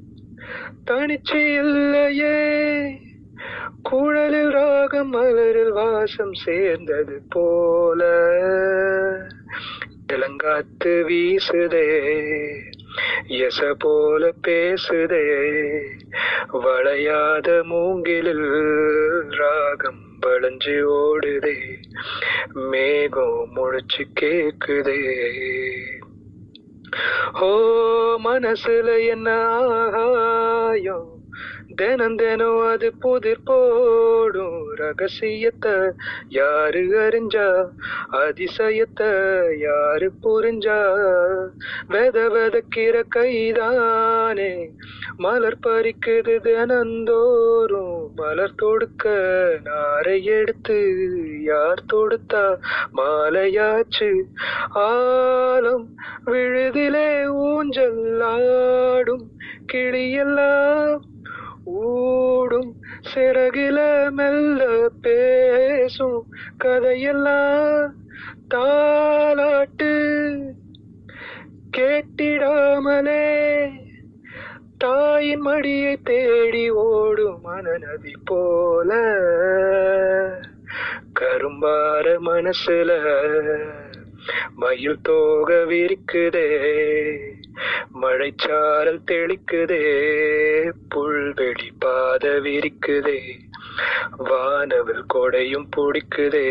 தனிச்சு 0.90 1.54
இல்லையே. 1.58 2.98
குழலில் 3.82 4.48
ராகம் 4.48 5.12
மலரில் 5.12 5.72
வாசம் 5.72 6.32
சேர்ந்தது 6.32 7.22
போல. 7.28 8.04
இளங்காத்து 10.12 10.84
வீசுதே 10.84 12.16
எச 13.26 13.74
போல 13.78 14.32
பேசுதே. 14.48 15.82
வளையாத 16.52 17.62
மூங்கிலில் 17.64 18.48
ராகம் 19.28 20.10
வளைஞ்சு 20.26 20.76
ஓடுதே. 20.92 21.82
மேகம் 22.52 23.50
முழிச்சு 23.56 24.04
கேக்குதே. 24.20 25.00
ஓ 27.40 27.46
மனசுல 28.24 29.06
என்ன 29.06 29.46
ஆகாயம்? 29.46 31.11
தினம் 31.74 32.66
அது 32.66 32.92
புதிர் 33.00 33.42
போடும் 33.44 34.74
ரகசியத்தை 34.74 35.72
யாரு 36.28 36.82
அறிஞ்சா? 37.00 37.46
அதிசயத்தை 38.12 39.10
யாரு 39.58 40.10
புரிஞ்சா? 40.22 40.78
வெத 41.88 42.16
வெதக்கிற 42.34 43.02
கைதானே 43.08 44.70
மலர் 45.16 45.58
பறிக்குது 45.66 46.40
தினந்தோறும். 46.40 48.10
மலர் 48.16 48.54
தொடுக்க 48.54 49.14
நாரை 49.64 50.24
எடுத்து 50.24 50.78
யார் 51.42 51.84
தொடுத்தா? 51.92 52.44
மாலையாச்சு 52.96 54.10
ஆலம் 54.74 55.86
விழுதிலே 56.26 57.26
ஊஞ்சல் 57.26 58.20
ஆடும் 58.20 59.26
கிளியெல்லாம் 59.72 61.10
ஓடும் 61.64 62.76
சிறகில 63.14 64.10
மெல்ல 64.10 64.88
பேசும் 65.02 66.26
கதையெல்லாம் 66.56 67.94
தாலாட்டு 68.54 70.40
கேட்டிடாமலே. 71.76 73.70
தாயின் 74.78 75.44
மடியை 75.44 75.96
தேடி 76.04 76.70
ஓடும் 76.70 77.40
மனநதி 77.44 78.12
போல. 78.24 78.94
கரும்பார 81.20 82.18
மனசுல 82.18 83.18
மயில் 84.56 85.00
தோக 85.02 85.54
விரிக்குதே. 85.54 86.60
மழைச்சாரல் 88.02 89.00
தெளிக்குதே 89.10 89.82
புல்வெளி 90.94 91.68
பாத 91.78 92.28
விரிக்குதே 92.28 93.20
வானவில் 94.16 95.04
கொடையும் 95.14 95.68
பிடிக்குதே 95.76 96.46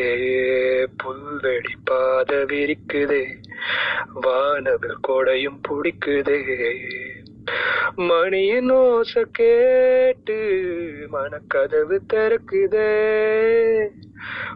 புல்வெளி 1.03 1.75
பாத 1.83 2.45
விரிக்குதே 2.51 3.23
வானவில் 4.23 4.99
கொடையும் 5.07 5.59
பிடிக்குதே. 5.67 6.39
மணியின் 7.95 8.71
ஓச 8.71 9.23
கேட்டு 9.31 10.37
மனக்கதவு 11.11 11.97
திறக்குதே 12.13 12.91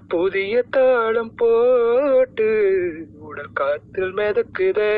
புதிய 0.07 0.63
தாளம் 0.69 1.33
போட்டு 1.35 2.49
உடல் 3.19 3.53
காத்தில் 3.53 4.13
மிதக்குதே. 4.13 4.93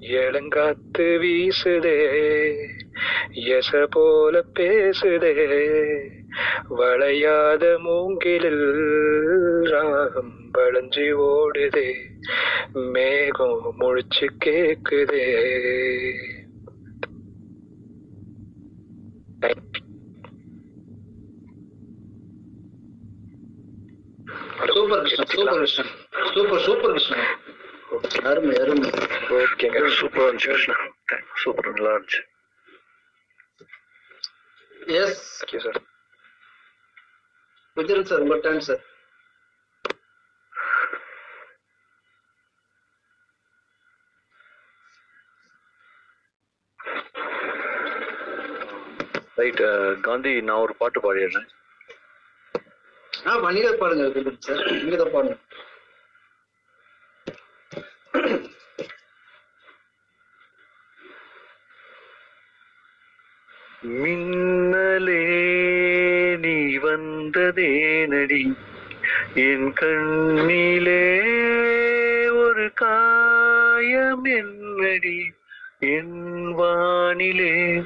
எழுங்காத்து 0.00 1.06
வீசுதே 1.22 1.96
எச 3.34 3.86
போல 3.90 4.44
பேசுதே 4.58 5.32
வளையாத 6.68 7.78
மூங்கிலில் 7.78 8.66
ராகம் 9.70 10.32
வளைஞ்சி 10.58 11.06
ஓடுதே 11.28 11.88
மேகம் 12.72 13.74
முழிச்சு 13.80 14.26
கேக்குதே. 14.44 15.26
Super 24.66 25.00
Krishnan 25.00 25.26
super 25.26 25.54
Krishnan 25.54 25.92
super 26.34 26.60
super 26.60 26.90
Krishnan. 26.90 27.26
அருமை 28.28 28.54
அருமை 28.62 28.88
ஓகேங்க 29.36 29.80
சூப்பரா 29.98 30.26
இருந்துச்சு 30.26 30.48
கிருஷ்ணா 30.48 30.76
சூப்பர் 31.42 31.68
நல்லா 31.70 31.92
இருந்துச்சு 31.94 32.20
yes 34.98 35.22
okay 35.42 35.60
sir 35.64 35.80
Vijayan 37.76 38.08
sir 38.10 38.24
உங்க 38.24 38.38
டைம் 38.44 38.62
சார் 38.68 38.82
ரைட் 49.38 49.62
காந்தி 50.02 50.32
நான் 50.46 50.62
ஒரு 50.64 50.74
பாட்டு 50.78 50.98
பாடிடுறேன். 51.04 51.48
ஆ 53.12 53.34
பாடுங்க 53.42 54.06
விஜயன் 54.08 54.42
சார் 54.46 54.62
நீங்க 54.76 54.96
தான் 54.96 55.14
பாடுங்க 55.14 55.36
மின்னலே 63.86 65.22
நீ 66.36 66.78
வந்ததேனடி. 66.78 68.52
என் 69.34 69.72
கண்ணிலே 69.72 71.20
ஒரு 72.30 72.70
காயம் 72.74 74.24
என்னடி. 74.24 75.32
என் 75.78 76.54
வானிலே 76.58 77.82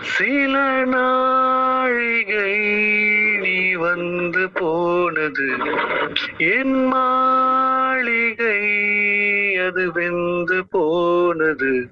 சில 0.00 0.84
நாழிகை 0.84 2.60
வந்து 3.76 4.50
போனது. 4.50 5.56
என் 6.38 6.86
மாளிகை 6.86 8.58
அது 9.56 9.92
வெந்து 9.92 10.66
போனது. 10.68 11.88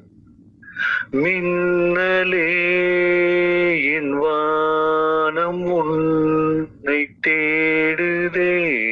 மின்னலே 1.11 2.53
என் 3.95 4.13
வானம் 4.13 5.63
உன்னை 5.63 7.09
தேடுதே. 7.27 8.83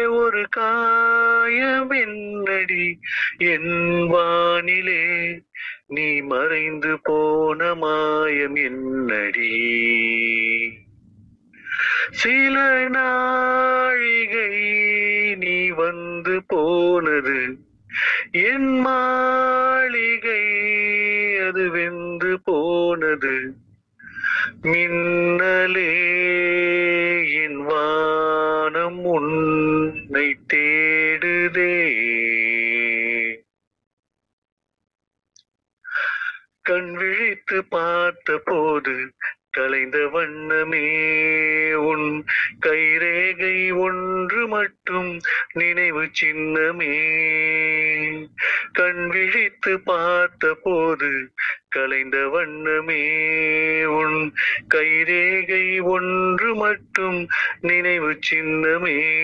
ஒரு 0.06 0.48
காயம் 0.50 1.90
என்னடி 1.90 3.00
என் 3.38 4.08
வானிலே 4.08 5.06
நீ 5.88 6.22
மறைந்து 6.22 7.00
போன 7.04 7.76
மாயம் 7.76 8.56
என்னடி. 8.56 9.52
சில 12.12 12.88
நாழிகை 12.90 14.56
நீ 15.36 15.70
வந்து 15.70 16.42
போனது 16.48 17.58
என் 18.32 18.80
மாளிகை 18.80 20.46
அது 21.48 21.72
வெந்து 21.72 22.40
போனது. 22.44 23.54
மின்னலே 24.62 26.06
வானம் 27.68 29.03
உன்னை 29.03 30.38
தேடுதே. 30.53 31.76
கண் 36.61 36.93
விழித்து 36.93 37.65
பார்த்த 37.65 38.41
போது 38.45 39.13
கலைந்த 39.49 40.07
வண்ணமே 40.07 40.88
உன் 41.74 42.26
கைரேகை 42.65 43.78
ஒன்று 43.78 44.47
மட்டும் 44.47 45.20
நினைவு 45.53 46.09
சின்னமே. 46.22 46.97
கண் 48.74 49.07
விழித்து 49.07 49.80
பார்த்த 49.80 50.57
போது 50.63 51.32
கலைந்த 51.70 52.28
வண்ணமே 52.28 53.05
உன் 53.86 54.34
கைரேகை 54.76 55.84
ஒன்று 55.84 56.55
மட்டும் 56.55 57.28
நினைவு 57.61 58.20
சின்னமே. 58.32 59.15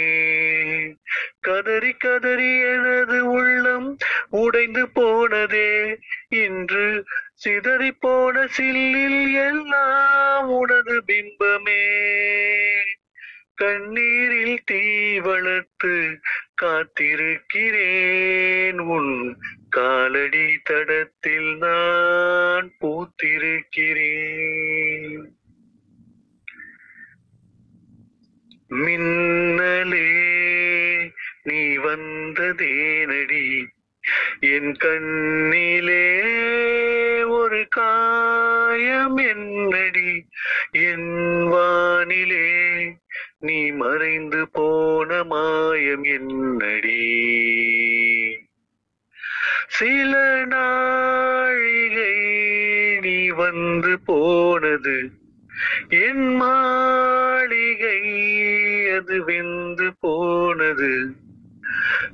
கதறி 1.39 1.91
கதறி 1.91 2.59
எனது 2.59 3.31
உள்ளம் 3.31 3.97
உடைந்து 4.29 4.89
போனதே. 4.89 5.97
இன்று 6.29 7.05
சிதறி 7.33 7.91
போன 7.91 8.47
சில்லில் 8.47 9.33
எல்லாம் 9.33 10.49
உனது 10.49 11.03
பிம்பமே. 11.07 11.83
கண்ணீரில் 13.61 14.59
தீ 14.65 15.19
வளர்த்து 15.19 16.19
காத்திருக்கிறேன் 16.61 18.77
உன் 18.77 19.39
காலடி 19.73 20.59
தடத்தில் 20.63 21.57
நான் 21.57 22.71
பூத்திருக்கிறேன். 22.81 25.23
மின்னலே 28.69 30.11
நீ 31.43 31.77
வந்ததேனடி. 31.77 33.65
என் 34.39 34.73
கண்ணிலே 34.73 36.23
ஒரு 37.23 37.65
காயம் 37.69 39.17
என்னடி. 39.17 40.25
என் 40.71 41.51
வானிலே 41.51 42.91
நீ 43.39 43.71
மறைந்து 43.71 44.49
போன 44.49 45.23
மாயம் 45.23 46.03
என்னடி. 46.03 47.92
சில 49.77 50.45
நாழிகை 50.45 52.15
நீ 53.01 53.29
வந்து 53.29 53.99
போனது 53.99 55.11
என் 55.89 56.35
மாளிகை 56.35 58.01
அது 58.95 59.23
வெந்து 59.23 59.93
போனது. 59.99 61.11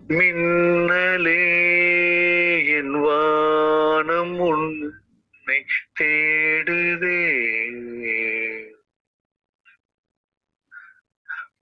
மின்னலே 0.07 1.43
என் 2.77 2.91
வானம் 2.91 4.39
உன்னை 4.39 5.63
தேடுதே. 6.01 7.68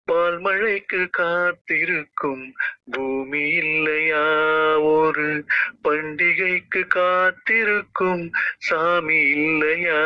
பால் 0.08 0.40
மழைக்கு 0.40 1.10
காத்திருக்கும். 1.10 2.56
பூமி 2.92 3.50
இல்லையா? 3.50 4.24
ஒரு 4.80 5.46
பண்டிகைக்கு 5.84 6.88
காத்திருக்கும். 6.88 8.32
சாமி 8.58 9.30
இல்லையா? 9.30 10.02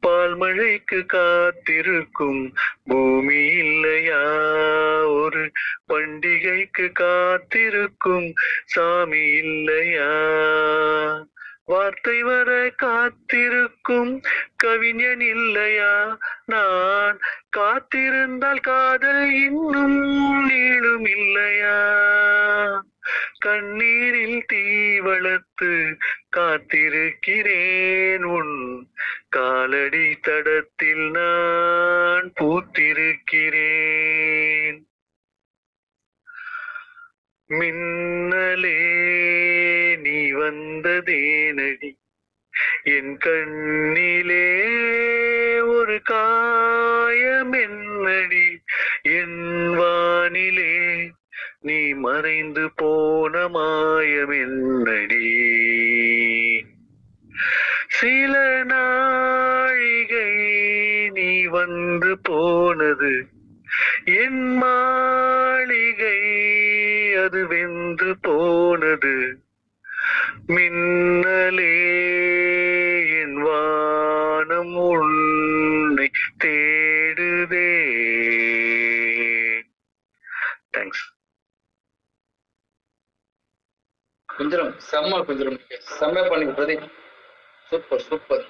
பால் 0.00 0.36
மழைக்கு 0.36 1.06
காத்திருக்கும். 1.06 2.54
பூமி 2.84 3.46
இல்லையா? 3.46 4.22
ஒரு 5.06 5.50
பண்டிகைக்கு 5.88 6.92
காத்திருக்கும். 6.92 8.34
சாமி 8.64 9.32
இல்லையா? 9.32 10.12
வார்த்தை 11.68 12.22
வர 12.22 12.72
காத்திருக்கும் 12.76 14.22
கவிஞன் 14.56 15.20
இல்லையா? 15.20 16.18
நான் 16.44 17.18
காத்திருந்தால் 17.56 18.60
காதல் 18.60 19.32
இன்னும் 19.32 20.50
நீளும் 20.50 21.08
இல்லையா? 21.08 21.78
கண்ணீரில் 23.38 24.46
தீ 24.46 25.00
வளர்த்து 25.00 25.98
காத்திருக்கிறேன் 26.36 28.22
உன் 28.22 28.86
காலடி 29.28 30.16
தடத்தில் 30.20 31.10
நான் 31.10 32.32
பூத்திருக்கிறேன். 32.40 34.86
மின்னலே 37.48 38.84
நீ 39.96 40.32
வந்ததேனடி 40.32 41.96
என் 42.82 43.16
கண்ணிலே 43.16 44.68
ஒரு 45.60 46.02
காயம் 46.02 47.52
என்னடி. 47.52 48.62
என் 49.02 49.78
வானிலே 49.78 51.12
நீ 51.60 51.92
மறைந்து 51.92 52.70
போன 52.74 53.48
மாயம் 53.48 54.30
என்னடி. 54.30 55.44
சில 57.88 58.64
நாழிகை 58.64 60.34
நீ 61.10 61.44
வந்து 61.44 62.18
போனது 62.22 63.26
என் 64.04 64.56
மாளிகை. 64.56 66.55
அது 67.24 67.40
வெந்து 67.46 68.10
போனது. 68.20 69.14
மின்னலே 70.54 71.72
என் 73.20 73.38
வானம் 73.42 74.74
உன்னை 74.86 76.08
தேடுதே. 76.44 77.68
தேங்க்ஸ் 80.74 81.04
குஞ்சரம் 84.28 84.72
செம்ம 84.90 85.18
குஞ்சரம் 85.28 85.58
செம்ம 85.98 86.24
பண்ணி 86.30 86.46
Pradeep 86.56 86.86
super 87.70 88.04
super 88.08 88.44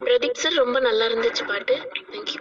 Pradeep 0.00 0.40
sir 0.42 0.60
ரொம்ப 0.62 0.78
நல்லா 0.80 1.04
இருந்துச்சு 1.06 1.44
பாட்டு. 1.48 1.74
தேங்க்யூ 2.12 2.40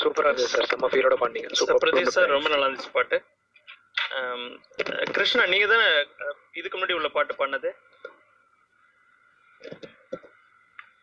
சூப்பரா 0.00 0.28
இருந்துச்சு 0.28 0.54
சார். 0.54 0.68
செம்ம 0.70 0.88
ஃபீலோட 0.92 1.16
பண்ணீங்க. 1.22 1.48
சூப்பர் 1.58 1.80
பிரதீப் 1.84 2.14
சார் 2.16 2.34
ரொம்ப 2.34 2.48
நல்லா 2.52 2.66
இருந்துச்சு 2.66 2.92
பாட்டு. 2.92 3.18
கிருஷ்ணா 5.14 5.42
நீங்க 5.52 5.66
தானே 5.68 5.86
இதுக்கு 6.60 6.76
முன்னாடி 6.76 6.96
உள்ள 6.98 7.08
பாட்டு 7.10 7.34
பண்ணது 7.40 7.70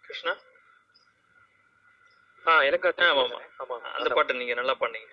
கிருஷ்ணா? 0.06 0.34
ஆ 2.46 2.54
எனக்கு 2.68 2.88
ஆமா 3.06 3.24
ஆமா. 3.24 3.40
ஆமா 3.62 3.78
அந்த 3.96 4.10
பாட்டு 4.18 4.40
நீங்க 4.42 4.56
நல்லா 4.60 4.76
பண்ணீங்க 4.84 5.12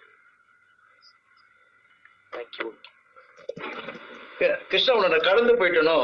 தேங்க்யூ 2.32 2.66
கிருஷ்ணா 4.70 4.94
உன்னை 4.96 5.10
நான் 5.10 5.28
கடந்து 5.28 5.52
போயிட்டனோ? 5.60 5.96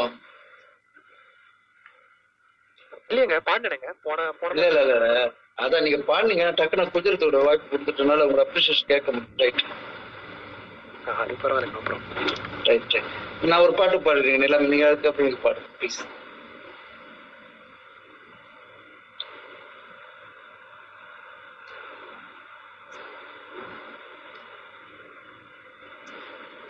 இல்லையங்க 3.10 3.36
பாடினேங்க 3.46 3.90
போன 4.04 4.26
போன 4.32 4.54
இல்ல 4.56 4.66
இல்ல 4.72 4.80
இல்ல. 4.88 5.20
அதான் 5.64 5.84
நீங்க 5.86 5.98
பாடுனீங்க 6.11 6.44
டக்குனு 6.61 6.92
குஜரத்தோட 6.94 7.38
வாய்ப்பு 7.46 7.70
கொடுத்துட்டனால 7.72 8.26
உங்க 8.28 8.40
அப்ரிஷியேஷன் 8.44 8.90
கேட்க 8.92 9.08
முடியும். 9.12 9.38
ரைட் 9.42 9.62
பரவாயில்லைங்க 11.42 11.80
அப்புறம். 11.80 12.02
ரைட் 12.68 12.94
ரைட் 12.94 13.11
நான் 13.50 13.64
ஒரு 13.66 13.74
பாட்டு 13.80 13.98
பாடுறேன் 14.06 14.46
எல்லாம் 14.48 14.70
நீங்க 14.72 14.86
அதுக்கப்புறம் 14.90 15.28
நீங்க 15.28 15.42
பாடு 15.46 15.61
ப்ளீஸ் 15.78 16.00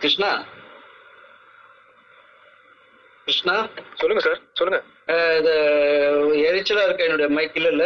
கிருஷ்ணா? 0.01 0.29
கிருஷ்ணா? 3.27 3.55
சொல்லுங்க 3.99 4.21
சார் 4.27 4.39
சொல்லுங்க. 4.59 4.79
இது 5.39 5.51
எரிச்சலா 6.47 6.85
இருக்க 6.87 7.07
என்னுடைய 7.07 7.29
மைக் 7.37 7.59
இல்ல? 7.61 7.85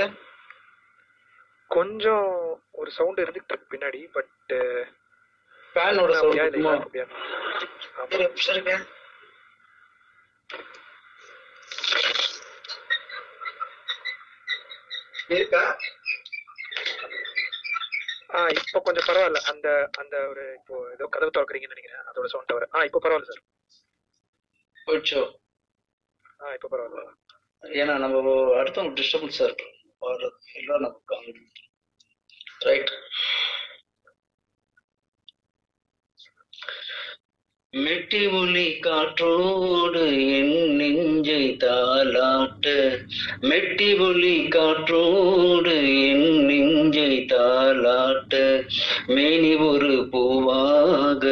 கொஞ்சம் 1.72 2.28
ஒரு 2.74 2.90
சவுண்ட் 2.92 3.24
இருந்துட்டு 3.24 3.54
இருக்கு 3.54 3.74
பின்னாடி 3.74 4.02
பட் 4.16 4.54
ஃபேனோட 5.74 6.12
சவுண்ட் 6.16 6.42
சரிங்க 8.42 8.74
இருக்கா? 15.32 15.62
ஆ 18.34 18.40
இப்போ 18.56 18.80
கொஞ்சம் 18.86 19.08
பரவாயில்ல. 19.08 19.40
அந்த 19.52 19.68
அந்த 20.02 20.16
ஒரு 20.32 20.44
இப்போ 20.58 20.76
ஏதோ 20.96 21.06
கதவு 21.14 21.34
திறக்கிறீங்கன்னு 21.36 21.76
நினைக்கிறேன் 21.76 22.10
அதோட 22.10 22.28
சவுண்ட் 22.34 22.52
தவிர 22.52 22.68
ஆ 22.74 22.84
இப்போ 22.88 23.00
பரவாயில்ல 23.00 23.30
சார். 23.32 23.44
போயிடுச்சோ 24.78 25.22
ஆ 26.40 26.54
இப்போ 26.58 26.70
பரவாயில்ல. 26.74 27.04
ஏன்னா 27.64 27.94
நம்ம 28.04 28.18
அடுத்தவங்க 28.60 28.94
டிஸ்டர்பன்ஸா 29.00 29.46
இருக்கு 29.50 29.68
பாடுறது. 30.02 30.36
எல்லாம் 30.60 30.82
நமக்கு 30.82 31.05
ரைட் 32.66 32.92
மெட்டி 37.74 38.42
ஒலி 38.42 38.80
காற்றோடு 38.80 40.04
என் 40.38 40.76
நெஞ்சை 40.76 41.58
தாளாட்ட. 41.64 42.66
மெட்டி 43.42 44.00
ஒலி 44.00 44.48
காற்றோடு 44.48 45.74
என் 46.08 46.46
நெஞ்சை 46.46 47.26
தாளாட்ட. 47.34 48.64
மேனி 49.08 49.56
ஒரு 49.56 50.08
பூவாக 50.12 51.24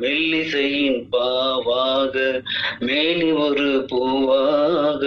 மெல்லிசையின் 0.00 1.00
பாவாக. 1.12 2.42
மேனி 2.78 3.32
ஒரு 3.32 3.86
பூவாக 3.92 5.02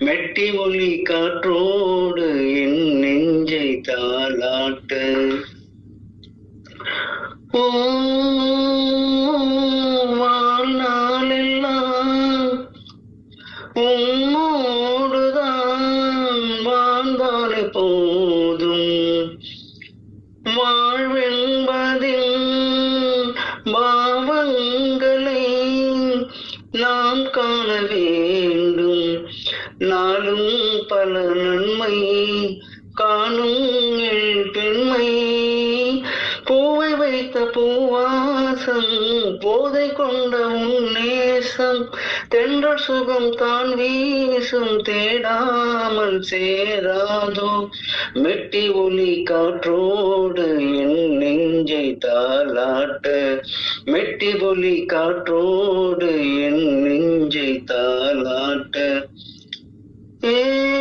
மெட்டி 0.00 0.56
ஒளி 0.56 1.02
காற்றோடு 1.02 2.54
என் 2.54 2.98
நெஞ்சை 2.98 3.82
தாளாட்டு. 3.88 5.40
ஓ 7.52 7.91
சுகம் 42.82 43.34
தான் 43.34 43.74
வீசும் 43.74 44.82
தேடாமல் 44.82 46.22
சேராதோ? 46.30 47.68
வெட்டி 48.14 48.68
ஒளி 48.68 49.22
காற்றோடு 49.22 50.76
என் 50.76 51.16
நெஞ்சை 51.16 51.98
தாளாட்டு. 52.06 53.40
மெட்டி 53.84 54.40
ஒளி 54.40 54.84
காற்றோடு 54.84 56.40
என் 56.42 56.82
நெஞ்சை 56.82 57.62
தாளாட்டு. 57.70 59.06
ஏ 60.24 60.71